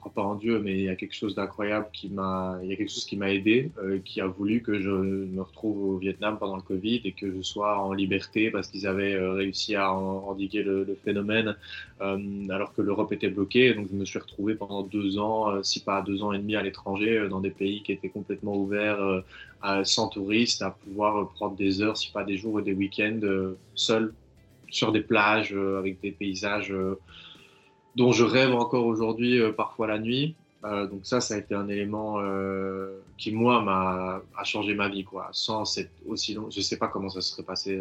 [0.00, 2.72] crois pas en Dieu, mais il y a quelque chose d'incroyable qui m'a, il y
[2.72, 5.98] a quelque chose qui m'a aidé, euh, qui a voulu que je me retrouve au
[5.98, 9.92] Vietnam pendant le Covid et que je sois en liberté parce qu'ils avaient réussi à
[9.92, 11.56] endiguer le, le phénomène
[12.00, 13.74] alors que l'Europe était bloquée.
[13.74, 16.62] Donc, je me suis retrouvé pendant deux ans, si pas deux ans et demi à
[16.62, 19.22] l'étranger, dans des pays qui étaient complètement ouverts
[19.84, 23.56] sans touristes, à pouvoir prendre des heures, si pas des jours et des week-ends euh,
[23.74, 24.12] seul
[24.70, 26.98] sur des plages euh, avec des paysages euh,
[27.96, 30.36] dont je rêve encore aujourd'hui parfois la nuit.
[30.62, 32.20] donc ça, ça a été un élément
[33.16, 35.02] qui, moi, m'a a changé ma vie.
[35.02, 35.28] Quoi.
[35.32, 37.80] Sans cette aussi long, je ne sais pas comment ça serait passé,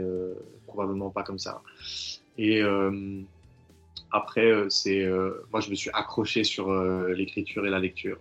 [0.65, 1.61] probablement pas comme ça.
[2.39, 2.63] Et
[4.11, 5.07] après, c'est
[5.51, 6.73] moi, je me suis accroché sur
[7.09, 8.17] l'écriture et la lecture.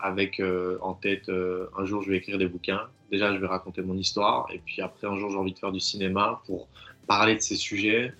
[0.00, 0.42] Avec
[0.80, 4.48] en tête, un jour je vais écrire des bouquins, déjà je vais raconter mon histoire,
[4.52, 6.68] et puis après un jour j'ai envie de faire du cinéma pour
[7.06, 8.12] parler de ces sujets.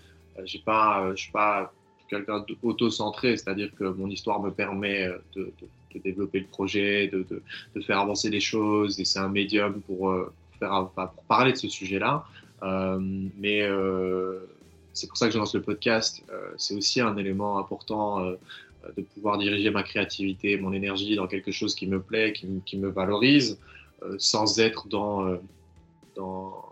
[0.45, 1.72] j'ai je suis pas
[2.11, 5.53] quelqu'un d'auto-centré, c'est-à-dire que mon histoire me permet euh, de,
[6.05, 10.88] développer le projet, de, faire avancer les choses, et c'est un médium pour, euh, faire,
[11.28, 12.24] parler de ce sujet-là.
[12.62, 12.99] Euh,
[13.38, 13.66] mais
[14.93, 16.22] c'est pour ça que je lance le podcast.
[16.59, 18.20] c'est aussi un élément important
[18.97, 22.89] de pouvoir diriger ma créativité, mon énergie dans quelque chose qui me plaît, qui, me
[22.89, 23.59] valorise,
[24.18, 25.39] sans être dans,
[26.16, 26.70] dans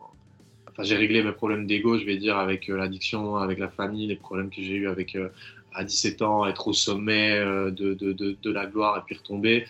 [0.85, 4.17] j'ai réglé mes problèmes d'ego, je vais dire, avec euh, l'addiction, avec la famille, les
[4.17, 5.29] problèmes que j'ai eu avec euh,
[5.75, 9.67] à 17 ans, être au sommet euh, de, la gloire et puis retomber.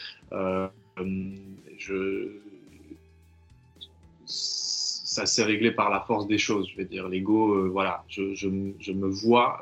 [4.25, 7.09] ça s'est réglé par la force des choses, je vais dire.
[7.09, 9.61] L'ego, voilà, je, me vois,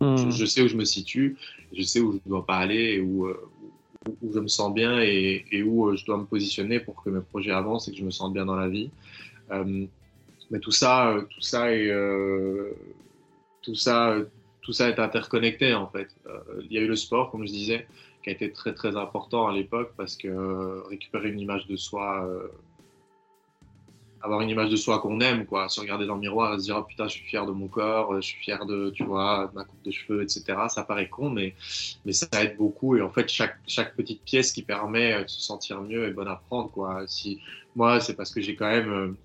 [0.00, 0.30] hmm.
[0.30, 1.36] je, sais où je me situe,
[1.72, 5.00] je sais où je ne dois pas aller et où, où, je me sens bien
[5.00, 8.04] et, et, où je dois me positionner pour que mes projets avancent et que je
[8.04, 8.90] me sente bien dans la vie.
[10.50, 12.72] Mais tout ça, euh, tout ça est, euh,
[13.62, 14.16] tout ça,
[14.62, 16.08] tout ça est interconnecté en fait.
[16.26, 17.86] Euh, il y a eu le sport, comme je disais,
[18.22, 22.28] qui a été très très important à l'époque parce que récupérer une image de soi,
[24.22, 26.76] avoir une image de soi qu'on aime, quoi, se regarder dans le miroir se dire
[26.78, 29.64] oh, putain je suis fier de mon corps, je suis fier de, tu vois, ma
[29.64, 30.42] coupe de cheveux, etc.
[30.68, 31.54] Ça paraît con, mais
[32.04, 35.40] mais ça aide beaucoup et en fait chaque chaque petite pièce qui permet de se
[35.40, 37.04] sentir mieux est bonne à prendre, quoi.
[37.06, 37.40] Si
[37.76, 39.16] moi c'est parce que j'ai quand même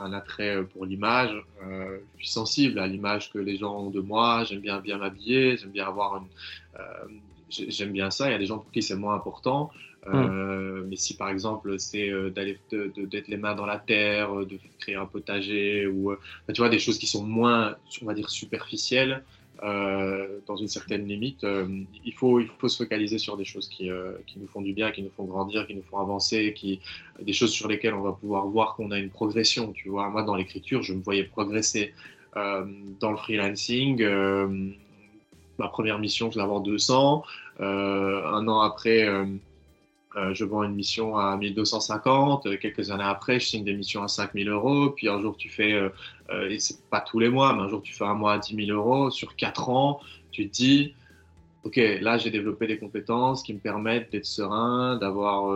[0.00, 1.30] un attrait euh, pour l'image.
[1.62, 4.44] Euh, je suis sensible à l'image que les gens ont de moi.
[4.44, 5.56] J'aime bien bien m'habiller.
[5.56, 6.26] J'aime bien avoir une.
[6.78, 7.08] Euh,
[7.48, 8.28] j'aime bien ça.
[8.28, 9.70] Il y a des gens pour qui c'est moins important.
[10.06, 10.86] Hmm.
[10.88, 15.04] mais si par exemple c'est d'aller d'être les mains dans la terre, de créer un
[15.04, 16.14] potager ou
[16.54, 19.22] tu vois des choses qui sont moins, on va dire superficielles,
[19.62, 21.44] euh, dans une certaine limite.
[21.44, 21.68] Euh,
[22.02, 24.72] il, faut, il faut se focaliser sur des choses qui, euh, qui, nous font du
[24.72, 26.80] bien, qui nous font grandir, qui nous font avancer, qui,
[27.20, 29.72] des choses sur lesquelles on va pouvoir voir qu'on a une progression.
[29.72, 31.92] Tu vois, moi, dans l'écriture, je me voyais progresser.
[32.34, 34.02] dans le freelancing,
[35.58, 37.22] ma première mission, je l'avais en 200.
[37.58, 39.06] un an après,
[40.16, 44.02] euh, je vends une mission à 1250, euh, quelques années après, je signe des missions
[44.02, 47.54] à 5000 euros, puis un jour tu fais, euh, et c'est pas tous les mois,
[47.54, 50.00] mais un jour tu fais un mois à 10 000 euros, sur 4 ans,
[50.32, 50.94] tu te dis,
[51.62, 55.54] ok, là j'ai développé des compétences qui me permettent d'être serein, d'avoir...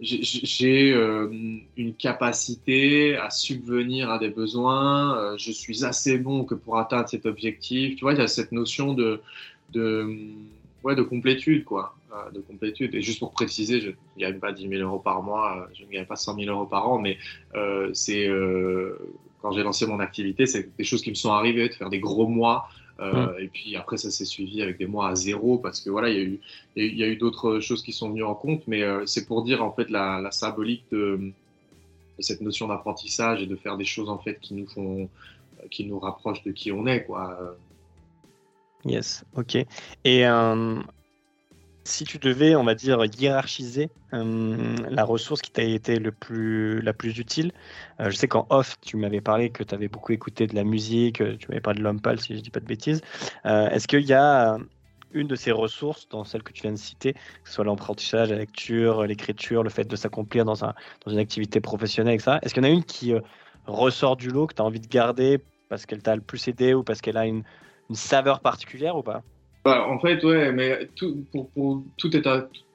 [0.00, 0.94] j'ai
[1.76, 7.26] une capacité à subvenir à des besoins, je suis assez bon que pour atteindre cet
[7.26, 7.96] objectif.
[7.96, 9.20] Tu vois, il y a cette notion de,
[10.84, 11.94] ouais, de complétude, quoi
[12.32, 12.94] de complétude.
[12.94, 15.84] Et juste pour préciser, je ne gagne pas 10 000 euros par mois, euh, je
[15.84, 17.18] ne gagne pas 100 000 euros par an, mais
[17.54, 18.98] euh, c'est euh,
[19.42, 22.00] quand j'ai lancé mon activité, c'est des choses qui me sont arrivées, de faire des
[22.00, 22.68] gros mois.
[23.00, 23.40] Mmh.
[23.40, 26.16] Et puis après, ça s'est suivi avec des mois à zéro parce que voilà, il
[26.16, 26.40] y a eu,
[26.76, 29.64] il y a eu d'autres choses qui sont venues en compte, mais c'est pour dire
[29.64, 31.32] en fait la, symbolique de,
[32.20, 35.08] cette notion d'apprentissage et de faire des choses en fait qui nous font,
[35.72, 37.56] qui nous rapprochent de qui on est, quoi.
[38.84, 39.56] Yes, ok.
[40.04, 40.24] Et
[41.84, 46.80] si tu devais, on va dire, hiérarchiser euh, la ressource qui t'a été le plus,
[46.80, 47.52] la plus utile,
[48.00, 50.64] euh, je sais qu'en off, tu m'avais parlé que tu avais beaucoup écouté de la
[50.64, 53.02] musique, euh, tu m'avais parlé de l'homme si je ne dis pas de bêtises.
[53.44, 54.56] Est-ce qu'il y a
[55.12, 58.30] une de ces ressources, dans celle que tu viens de citer, que ce soit l'apprentissage,
[58.30, 60.74] la lecture, l'écriture, le fait de s'accomplir dans, un,
[61.04, 62.38] dans une activité professionnelle, etc.
[62.42, 63.14] Est-ce qu'il y en a une qui
[63.66, 66.74] ressort du lot, que tu as envie de garder parce qu'elle t'a le plus aidé
[66.74, 67.44] ou parce qu'elle a une,
[67.90, 69.22] une saveur particulière ou pas?
[69.64, 71.24] Bah, en fait, ouais, mais tout,
[72.12, 72.22] est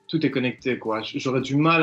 [0.09, 0.79] tout est connecté.
[0.79, 1.01] quoi.
[1.03, 1.81] J'aurais du mal,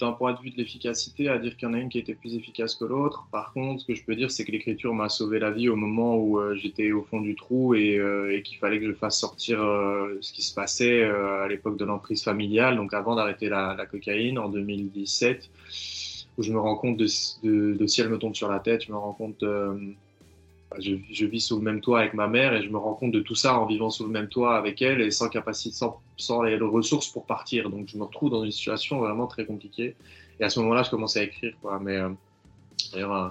[0.00, 2.14] d'un point de vue de l'efficacité, à dire qu'il y en a une qui était
[2.14, 3.28] plus efficace que l'autre.
[3.30, 5.76] Par contre, ce que je peux dire, c'est que l'écriture m'a sauvé la vie au
[5.76, 8.94] moment où euh, j'étais au fond du trou et, euh, et qu'il fallait que je
[8.94, 13.50] fasse sortir euh, ce qui se passait à l'époque de l'emprise familiale, donc avant d'arrêter
[13.50, 15.50] la, cocaïne en 2017,
[16.38, 17.06] où je me rends compte de,
[17.42, 19.44] de, de, si elle me tombe sur la tête, je me rends compte
[20.78, 23.20] je, vis sous le même toit avec ma mère et je me rends compte de
[23.20, 25.76] tout ça en vivant sous le même toit avec elle et sans capacité,
[26.16, 27.70] sans, les ressources pour partir.
[27.70, 29.96] Donc je me retrouve dans une situation vraiment très compliquée.
[30.40, 31.54] Et à ce moment-là, je commence à écrire.
[31.80, 32.10] Mais euh,
[32.92, 33.30] d'ailleurs, un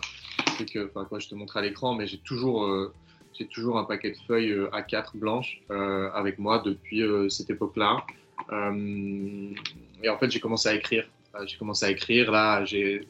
[0.56, 2.94] truc, enfin, quoi, je te montre à l'écran, mais j'ai toujours, euh,
[3.38, 7.50] j'ai toujours un paquet de feuilles euh, A4 blanches euh, avec moi depuis euh, cette
[7.50, 8.04] époque-là.
[8.52, 11.08] et en fait, j'ai commencé à écrire.
[11.46, 12.32] J'ai commencé à écrire.
[12.32, 13.06] Là, j'ai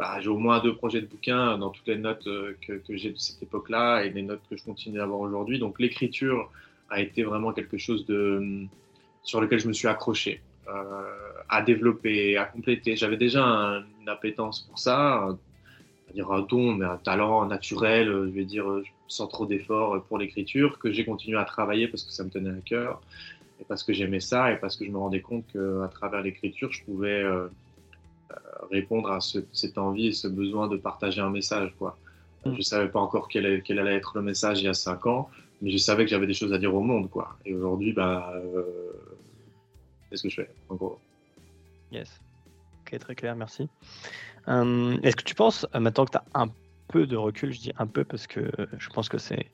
[0.00, 3.10] bah, j'ai au moins deux projets de bouquins dans toutes les notes euh, que, j'ai
[3.10, 5.58] de cette époque-là et les notes que je continue à avoir aujourd'hui.
[5.58, 6.50] Donc l'écriture
[6.88, 8.64] a été vraiment quelque chose de,
[9.22, 10.40] sur lequel je me suis accroché,
[11.50, 12.96] à développer, à compléter.
[12.96, 13.44] J'avais déjà
[14.00, 15.36] une appétence pour ça,
[16.14, 18.64] dire un don, mais un talent naturel, je vais dire
[19.06, 22.50] sans trop d'efforts pour l'écriture, que j'ai continué à travailler parce que ça me tenait
[22.50, 23.02] à cœur,
[23.60, 26.72] et parce que j'aimais ça, et parce que je me rendais compte qu'à travers l'écriture,
[26.72, 27.48] je pouvais euh, euh,
[28.70, 31.74] répondre à cette envie et ce besoin de partager un message.
[31.78, 31.98] Quoi.
[32.44, 32.52] Mm.
[32.52, 35.06] Je ne savais pas encore quel, quel, allait être le message il y a cinq
[35.06, 35.28] ans,
[35.62, 37.10] mais je savais que j'avais des choses à dire au monde.
[37.10, 37.36] Quoi.
[37.44, 38.62] Et aujourd'hui, bah, euh,
[40.10, 40.98] c'est ce que je fais, en gros?
[41.92, 42.20] Yes.
[42.82, 43.68] Ok, très clair, merci.
[44.46, 46.48] Est-ce que tu penses, maintenant que tu as un
[46.90, 49.46] peu de recul, je dis un peu parce que je pense que c'est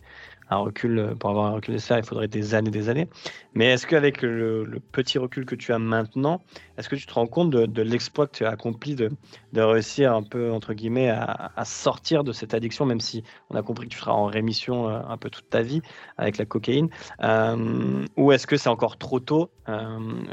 [0.50, 3.08] un recul, euh, pour avoir un recul ça, il faudrait des années, des années.
[3.54, 6.42] Mais est-ce qu'avec le, petit recul que tu as maintenant,
[6.78, 9.10] est-ce que tu te rends compte de, l'exploit que tu as accompli de,
[9.52, 13.62] de, réussir un peu, entre guillemets, à, sortir de cette addiction, même si on a
[13.62, 15.82] compris que tu seras en rémission euh, un peu toute ta vie
[16.16, 16.88] avec la cocaïne
[17.22, 19.50] euh, Ou est-ce que c'est encore trop tôt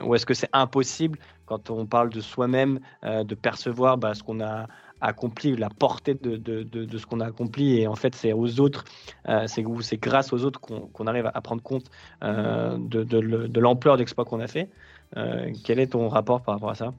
[0.04, 4.40] Ou est-ce que c'est impossible quand on parle de soi-même, de percevoir bah, ce qu'on
[4.40, 4.68] a
[5.04, 7.80] accompli, la portée de, de, de, ce qu'on a accompli.
[7.80, 8.86] Et en fait, c'est aux autres,
[9.28, 11.92] euh, c'est grâce aux autres qu'on arrive à prendre compte
[12.24, 14.70] euh, de, l'ampleur d'exploit qu'on a fait.
[15.18, 16.94] Euh, quel est ton rapport par rapport à ça?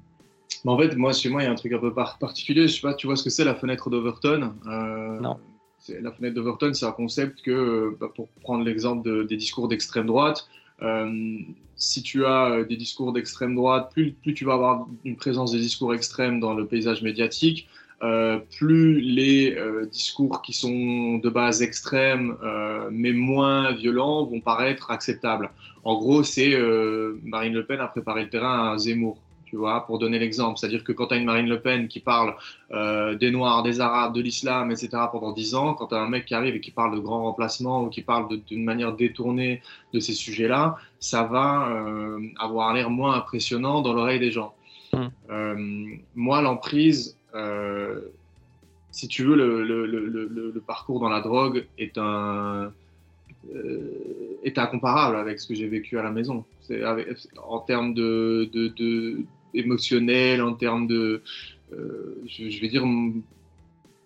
[0.67, 2.69] En fait, moi, chez moi, il y a un truc un peu particulier.
[2.69, 4.53] Je sais pas, tu vois ce que c'est la fenêtre d'Overton
[5.21, 5.39] Non.
[6.01, 10.49] La fenêtre d'Overton, c'est un concept que, bah, pour prendre l'exemple des discours d'extrême droite,
[11.77, 15.59] si tu as des discours d'extrême droite, plus, plus, tu vas avoir une présence des
[15.59, 17.69] discours extrêmes dans le paysage médiatique,
[18.03, 24.41] euh, plus les euh, discours qui sont de base extrême euh, mais moins violents vont
[24.41, 25.51] paraître acceptables.
[25.85, 26.59] En gros, c'est
[27.23, 29.19] Marine Le Pen a préparé le terrain à Zemmour.
[29.45, 32.01] Tu vois, pour donner l'exemple, c'est-à-dire que quand tu as une Marine Le Pen qui
[32.01, 32.35] parle
[32.73, 34.89] des Noirs, des Arabes, de l'islam, etc.
[35.13, 37.25] pendant 10 ans, quand tu as un mec qui arrive et qui parle de grands
[37.25, 39.61] remplacements ou qui parle d'une manière détournée
[39.93, 41.69] de ces sujets-là, ça va
[42.41, 44.55] avoir l'air moins impressionnant dans l'oreille des gens.
[44.95, 45.97] Mmh.
[46.15, 47.19] moi, l'emprise,
[48.95, 51.67] si tu veux, le, parcours dans la drogue
[51.99, 52.71] euh,
[54.45, 56.45] est incomparable avec ce que j'ai vécu à la maison.
[57.43, 58.49] en termes de,
[60.41, 61.23] en termes de,
[61.73, 62.85] euh, je, vais dire,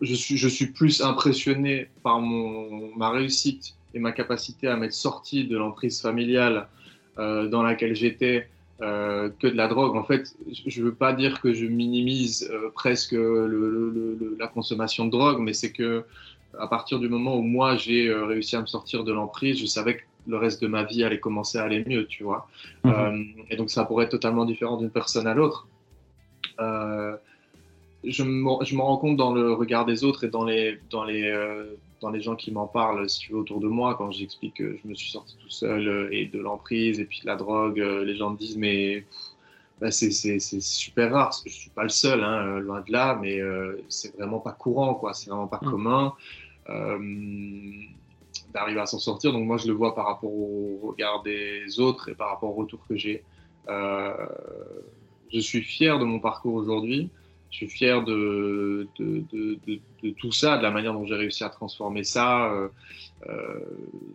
[0.00, 6.00] je suis, plus impressionné par ma réussite et ma capacité à m'être sorti de l'emprise
[6.00, 6.68] familiale
[7.16, 8.48] dans laquelle j'étais
[8.80, 9.96] euh, que de la drogue.
[9.96, 15.06] En fait, je ne veux pas dire que je minimise euh, presque le, la consommation
[15.06, 16.04] de drogue, mais c'est que
[16.56, 19.66] à partir du moment où moi j'ai euh, réussi à me sortir de l'emprise, je
[19.66, 22.46] savais que le reste de ma vie allait commencer à aller mieux, tu vois.
[22.84, 23.26] Mhm.
[23.50, 25.66] et donc ça pourrait être totalement différent d'une personne à l'autre.
[28.04, 31.32] je me rends compte dans le regard des autres et dans les, dans les,
[32.00, 34.76] dans les gens qui m'en parlent, si tu veux, autour de moi, quand j'explique que
[34.82, 37.80] je me suis sorti tout seul euh, et de l'emprise et puis de la drogue,
[37.80, 39.04] euh, les gens me disent mais
[39.80, 40.10] bah, c'est
[40.60, 43.40] super rare, parce que je suis pas le seul, hein, euh, loin de là, mais
[43.88, 45.70] c'est vraiment pas courant, quoi, c'est vraiment pas mm.
[45.70, 46.14] commun
[48.52, 49.32] d'arriver à s'en sortir.
[49.32, 52.62] Donc moi, je le vois par rapport au regard des autres et par rapport au
[52.62, 53.22] retour que j'ai.
[53.68, 57.10] je suis fier de mon parcours aujourd'hui
[57.50, 58.88] je suis fier de,
[60.18, 62.52] tout ça, de la manière dont j'ai réussi à transformer ça.
[62.52, 62.68] Euh,
[63.28, 63.60] euh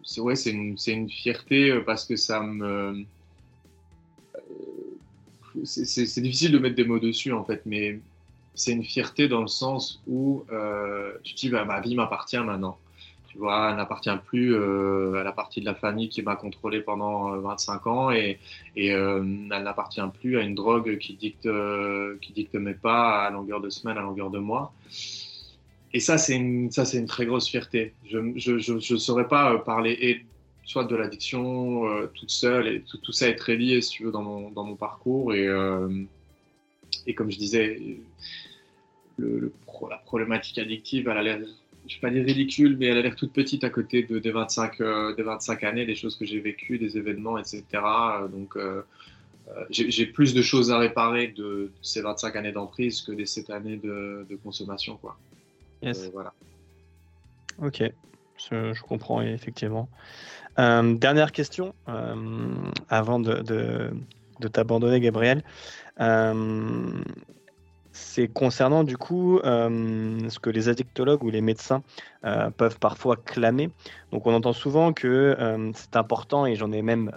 [0.03, 3.03] c'est ouais, c'est une, fierté euh, parce que ça me.
[5.63, 7.99] C'est difficile de mettre des mots dessus en fait, mais
[8.55, 12.77] c'est une fierté dans le sens où euh, je dis bah, ma vie m'appartient maintenant.
[13.33, 16.81] Tu vois, elle n'appartient plus euh, à la partie de la famille qui m'a contrôlé
[16.81, 18.37] pendant 25 euh, ans et,
[18.77, 21.49] euh, elle n'appartient plus à une drogue qui dicte,
[22.21, 24.71] qui dicte mes pas à longueur de semaine, à longueur de mois.
[25.93, 27.95] Et ça, c'est une, une très grosse fierté.
[28.05, 30.25] Je ne saurais pas parler et
[30.63, 34.21] soit de l'addiction toute seule et tout, ça est très lié, si tu veux, dans
[34.21, 35.33] mon, dans mon parcours.
[35.33, 35.49] Et,
[37.07, 37.79] et comme je disais,
[39.17, 41.39] la problématique addictive, elle a l'air
[41.87, 44.19] je ne vais pas dire ridicule, mais elle a l'air toute petite à côté de,
[44.19, 47.63] des, 25, euh, des 25 années, des choses que j'ai vécues, des événements, etc.
[47.73, 48.83] Euh, donc, euh,
[49.69, 53.77] j'ai plus de choses à réparer de, ces 25 années d'emprise que des 7 années
[53.77, 54.97] de, consommation.
[54.97, 55.17] Quoi.
[55.81, 56.09] Yes.
[56.13, 56.33] voilà.
[57.61, 57.83] Ok,
[58.49, 59.89] je, comprends effectivement.
[60.57, 61.75] dernière question,
[62.89, 65.43] avant de, de t'abandonner, Gabriel
[67.93, 71.83] c'est concernant du coup euh, ce que les addictologues ou les médecins
[72.25, 73.69] euh, peuvent parfois clamer.
[74.11, 77.11] Donc on entend souvent que euh, c'est important, et j'en ai même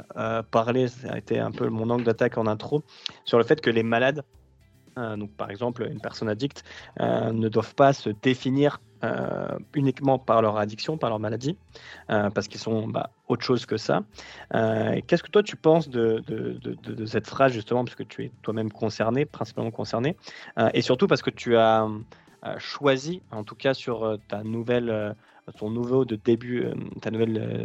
[0.51, 2.83] parlé, ça a été un peu mon angle d'attaque en intro,
[3.25, 4.23] sur le fait que les malades,
[4.97, 6.65] donc par exemple une personne addicte,
[7.01, 8.81] ne doivent pas se définir
[9.75, 11.57] uniquement par leur addiction, par leur maladie,
[12.09, 14.03] parce qu'ils sont bah, autre chose que ça.
[14.53, 18.73] Qu'est-ce que toi tu penses de, de, cette phrase justement, parce que tu es toi-même
[18.73, 20.17] concerné, principalement concerné,
[20.75, 21.87] et surtout parce que tu as
[22.59, 25.15] choisi, en tout cas sur ta nouvelle
[25.53, 27.65] ton nouveau de début, euh, ta nouvelle euh,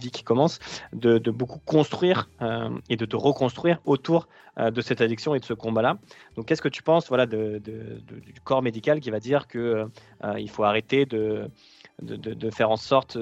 [0.00, 0.58] vie qui commence,
[0.92, 5.52] de, beaucoup construire euh, et de te reconstruire autour de cette addiction et de ce
[5.52, 5.98] combat-là.
[6.36, 7.60] Donc, qu'est-ce que tu penses voilà, du
[8.44, 9.86] corps médical qui va dire que
[10.38, 11.50] il faut arrêter de,
[12.00, 13.18] de, faire en sorte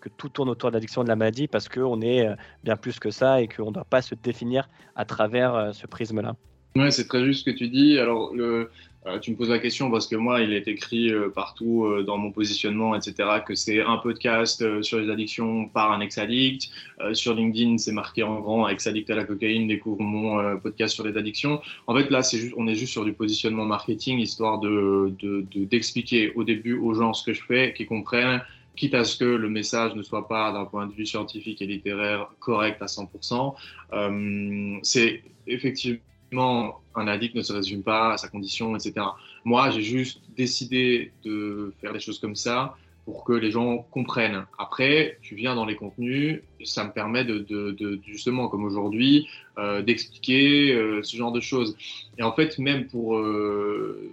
[0.00, 2.26] que tout tourne autour de l'addiction de la maladie parce qu'on est
[2.64, 6.34] bien plus que ça et qu'on ne doit pas se définir à travers ce prisme-là?
[6.76, 7.98] Oui, c'est très juste ce que tu dis.
[7.98, 8.70] Alors, le,
[9.06, 12.02] euh, tu me poses la question parce que moi, il est écrit euh, partout euh,
[12.02, 16.70] dans mon positionnement, etc., que c'est un podcast sur les addictions par un ex-addict.
[17.14, 21.16] sur LinkedIn, c'est marqué en grand ex-addict à la cocaïne, découvre mon podcast sur les
[21.16, 21.60] addictions.
[21.86, 25.14] En fait, là, c'est on est juste sur du positionnement marketing, histoire de,
[25.54, 28.42] d'expliquer de, au début aux gens ce que je fais, qu'ils comprennent,
[28.76, 31.66] quitte à ce que le message ne soit pas d'un point de vue scientifique et
[31.66, 33.54] littéraire correct à 100%.
[33.92, 36.00] Euh, c'est effectivement
[36.38, 39.06] un addict ne se résume pas à sa condition, etc.
[39.44, 44.46] Moi, j'ai juste décidé de faire des choses comme ça pour que les gens comprennent.
[44.58, 49.28] Après, tu viens dans les contenus, ça me permet de, justement, comme aujourd'hui,
[49.58, 51.76] euh, d'expliquer euh, ce genre de choses.
[52.18, 54.10] Et en fait, même pour euh,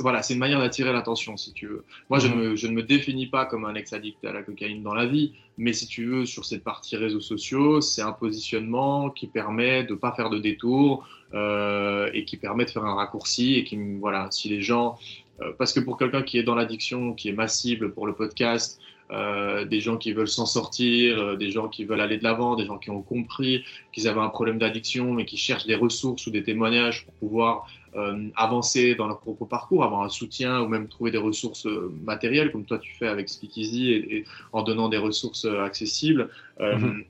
[0.00, 1.84] voilà, c'est une manière d'attirer l'attention, si tu veux.
[2.10, 2.56] Moi, je, mhm.
[2.56, 5.72] je, ne me définis pas comme un ex-addict à la cocaïne dans la vie, mais
[5.72, 9.98] si tu veux, sur cette partie réseaux sociaux, c'est un positionnement qui permet de ne
[9.98, 14.28] pas faire de détour euh, et qui permet de faire un raccourci et qui, voilà,
[14.30, 14.98] si les gens,
[15.40, 18.14] euh, parce que pour quelqu'un qui est dans l'addiction, qui est ma cible pour le
[18.14, 22.24] podcast, euh, des gens qui veulent s'en sortir, euh, des gens qui veulent aller de
[22.24, 25.76] l'avant, des gens qui ont compris qu'ils avaient un problème d'addiction mais qui cherchent des
[25.76, 27.66] ressources ou des témoignages pour pouvoir
[27.96, 31.92] euh, avancer dans leur propre parcours, avoir un soutien ou même trouver des ressources euh,
[32.04, 36.30] matérielles comme toi tu fais avec Speakeasy et, et en donnant des ressources euh, accessibles.
[36.60, 37.04] Mhm.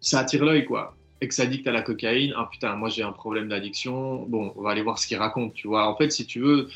[0.00, 4.24] ça attire l'œil quoi ex-addict à la cocaïne, ah putain, moi j'ai un problème d'addiction,
[4.26, 5.86] bon, on va aller voir ce qu'il raconte, tu vois.
[5.86, 6.68] En fait, si tu veux,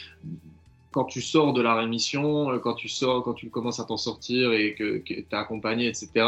[0.91, 4.53] quand tu sors de la rémission, quand tu sors, quand tu commences à t'en sortir
[4.53, 6.27] et que, que tu es accompagné, etc.,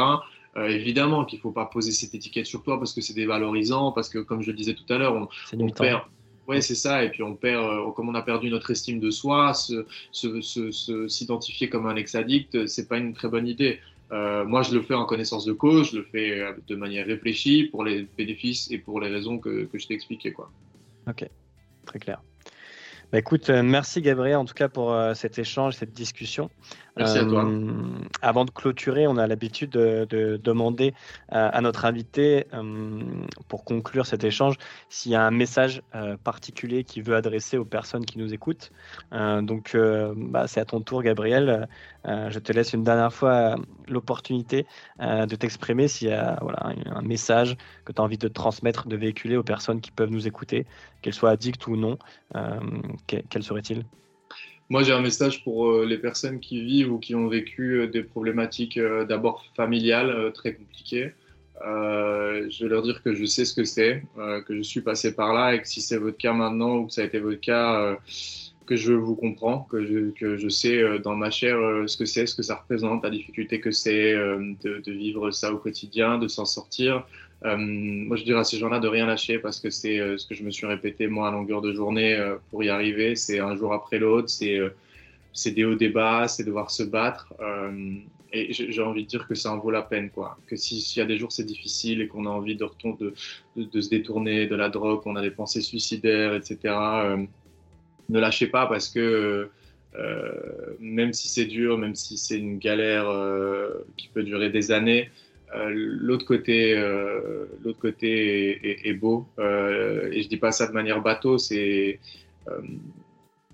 [0.56, 3.92] euh, évidemment qu'il ne faut pas poser cette étiquette sur toi parce que c'est dévalorisant,
[3.92, 6.02] parce que comme je le disais tout à l'heure, on, perd.
[6.48, 7.04] Ouais, c'est ça.
[7.04, 9.52] Et puis on perd, euh, comme on a perdu notre estime de soi,
[10.12, 13.80] s'identifier comme un ex-addict, c'est pas une très bonne idée.
[14.12, 17.64] Euh, moi, je le fais en connaissance de cause, je le fais de manière réfléchie
[17.64, 20.32] pour les bénéfices et pour les raisons que, que je t'ai expliquées.
[21.06, 21.28] Ok,
[21.84, 22.22] très clair.
[23.12, 26.50] Bah, écoute, merci Gabriel en tout cas pour cet échange, cette discussion.
[26.96, 27.44] Toi.
[27.44, 27.72] Euh,
[28.22, 30.94] avant de clôturer, on a l'habitude de, demander
[31.28, 33.00] à, notre invité, euh,
[33.48, 34.56] pour conclure cet échange,
[34.88, 38.72] s'il y a un message euh, particulier qu'il veut adresser aux personnes qui nous écoutent.
[39.12, 39.76] donc,
[40.16, 41.68] bah, c'est à ton tour, Gabriel.
[42.04, 43.56] je te laisse une dernière fois
[43.88, 44.66] l'opportunité
[44.98, 46.38] de t'exprimer s'il y a
[46.86, 50.26] un message que tu as envie de transmettre, de véhiculer aux personnes qui peuvent nous
[50.26, 50.66] écouter,
[51.02, 51.98] qu'elles soient addictes ou non.
[53.06, 53.84] quel serait-il?
[54.68, 57.86] Moi, j'ai un message pour euh, les personnes qui vivent ou qui ont vécu euh,
[57.86, 61.12] des problématiques euh, d'abord familiales très compliquées.
[61.62, 64.02] je vais leur dire que je sais ce que c'est,
[64.46, 66.92] que je suis passé par là et que si c'est votre cas maintenant ou que
[66.92, 67.96] ça a été votre cas,
[68.66, 71.56] que je vous comprends, que je, sais dans ma chair
[71.86, 75.58] ce que c'est, ce que ça représente, la difficulté que c'est de, vivre ça au
[75.58, 77.06] quotidien, de s'en sortir,
[77.46, 80.26] euh, moi, je dirais à ces gens-là de rien lâcher parce que c'est euh, ce
[80.26, 83.14] que je me suis répété moi à longueur de journée euh, pour y arriver.
[83.14, 87.32] C'est un jour après l'autre, c'est des hauts, des bas, c'est devoir se battre.
[88.32, 90.38] et j'ai envie de dire que ça en vaut la peine, quoi.
[90.46, 93.14] Que s'il y a des jours c'est difficile et qu'on a envie de, de,
[93.56, 96.74] de, se détourner de la drogue, qu'on a des pensées suicidaires, etc.
[98.08, 99.48] ne lâchez pas parce que
[100.80, 103.06] même si c'est dur, même si c'est une galère
[103.96, 105.10] qui peut durer des années,
[105.54, 109.26] euh, l'autre côté, euh, l'autre côté est, beau.
[109.38, 112.00] Euh, et je dis pas ça de manière bateau, c'est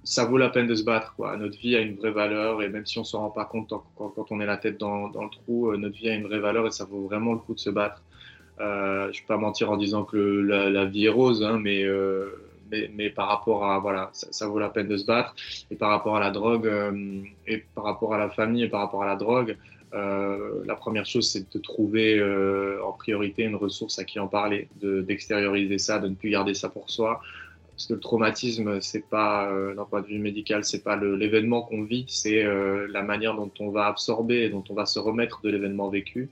[0.05, 1.15] ça vaut la peine de se battre.
[1.39, 4.27] Notre vie a une vraie valeur et même si on s'en rend pas compte quand,
[4.31, 6.85] on est la tête dans, le trou, notre vie a une vraie valeur et ça
[6.85, 8.03] vaut vraiment le coup de se battre.
[8.59, 11.87] Je ne vais pas mentir en disant que la, vie est rose, hein, mais,
[12.93, 15.35] mais, par rapport à voilà, ça, vaut la peine de se battre.
[15.71, 16.71] Et par rapport à la drogue
[17.47, 19.57] et par rapport à la famille et par rapport à la drogue,
[19.95, 24.29] euh, la première chose, c'est de trouver euh, en priorité une ressource à qui en
[24.29, 27.21] parler, d'extérioriser ça, de ne plus garder ça pour soi.
[27.73, 31.63] Parce que le traumatisme, c'est pas, euh, d'un point de vue médical, c'est pas l'événement
[31.63, 35.51] qu'on vit, c'est la manière dont on va absorber dont on va se remettre de
[35.51, 36.31] l'événement vécu.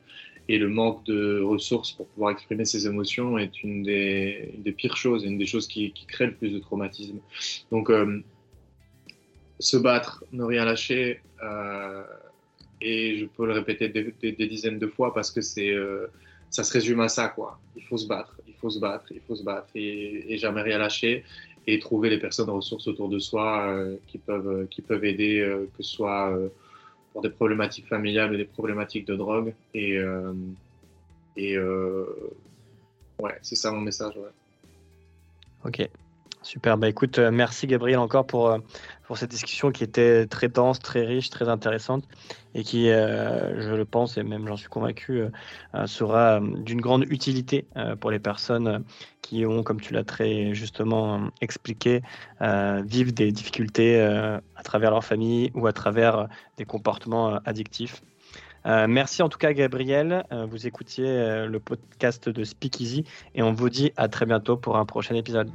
[0.49, 5.25] Et le manque de ressources pour pouvoir exprimer ses émotions est une des, pires choses,
[5.25, 7.19] une des choses qui crée le plus de traumatisme.
[7.71, 7.91] Donc,
[9.61, 11.21] se battre, ne rien lâcher.
[12.81, 15.75] Et je peux le répéter des, dizaines de fois parce que c'est,
[16.51, 17.59] ça se résume à ça, quoi.
[17.77, 20.79] Il faut se battre, il faut se battre, il faut se battre et, jamais rien
[20.79, 21.25] lâcher
[21.67, 25.71] et trouver les personnes ressources autour de soi euh, qui, peuvent, qui peuvent aider, euh,
[25.77, 26.49] que ce soit euh,
[27.13, 29.55] pour des problématiques familiales ou des problématiques de drogue.
[29.75, 29.99] Et,
[31.37, 34.17] et ouais, c'est ça mon message.
[34.17, 34.31] Ouais.
[35.65, 35.89] Ok,
[36.51, 36.77] super.
[36.77, 38.59] Bah écoute, merci Gabriel encore pour,
[39.05, 42.03] pour cette discussion qui était très dense, très riche, très intéressante
[42.57, 47.05] et qui, euh, je le pense et même j'en suis convaincu, euh, sera d'une grande
[47.09, 48.85] utilité euh, pour les personnes
[49.23, 52.03] qui ont, comme tu l'as très justement expliqué,
[52.41, 58.03] vivent des difficultés à travers leur famille ou à travers des comportements addictifs.
[58.65, 60.25] merci en tout cas Gabriel.
[60.49, 63.05] vous écoutiez le podcast de Speakeasy
[63.37, 65.51] et on vous dit à très bientôt pour un prochain épisode.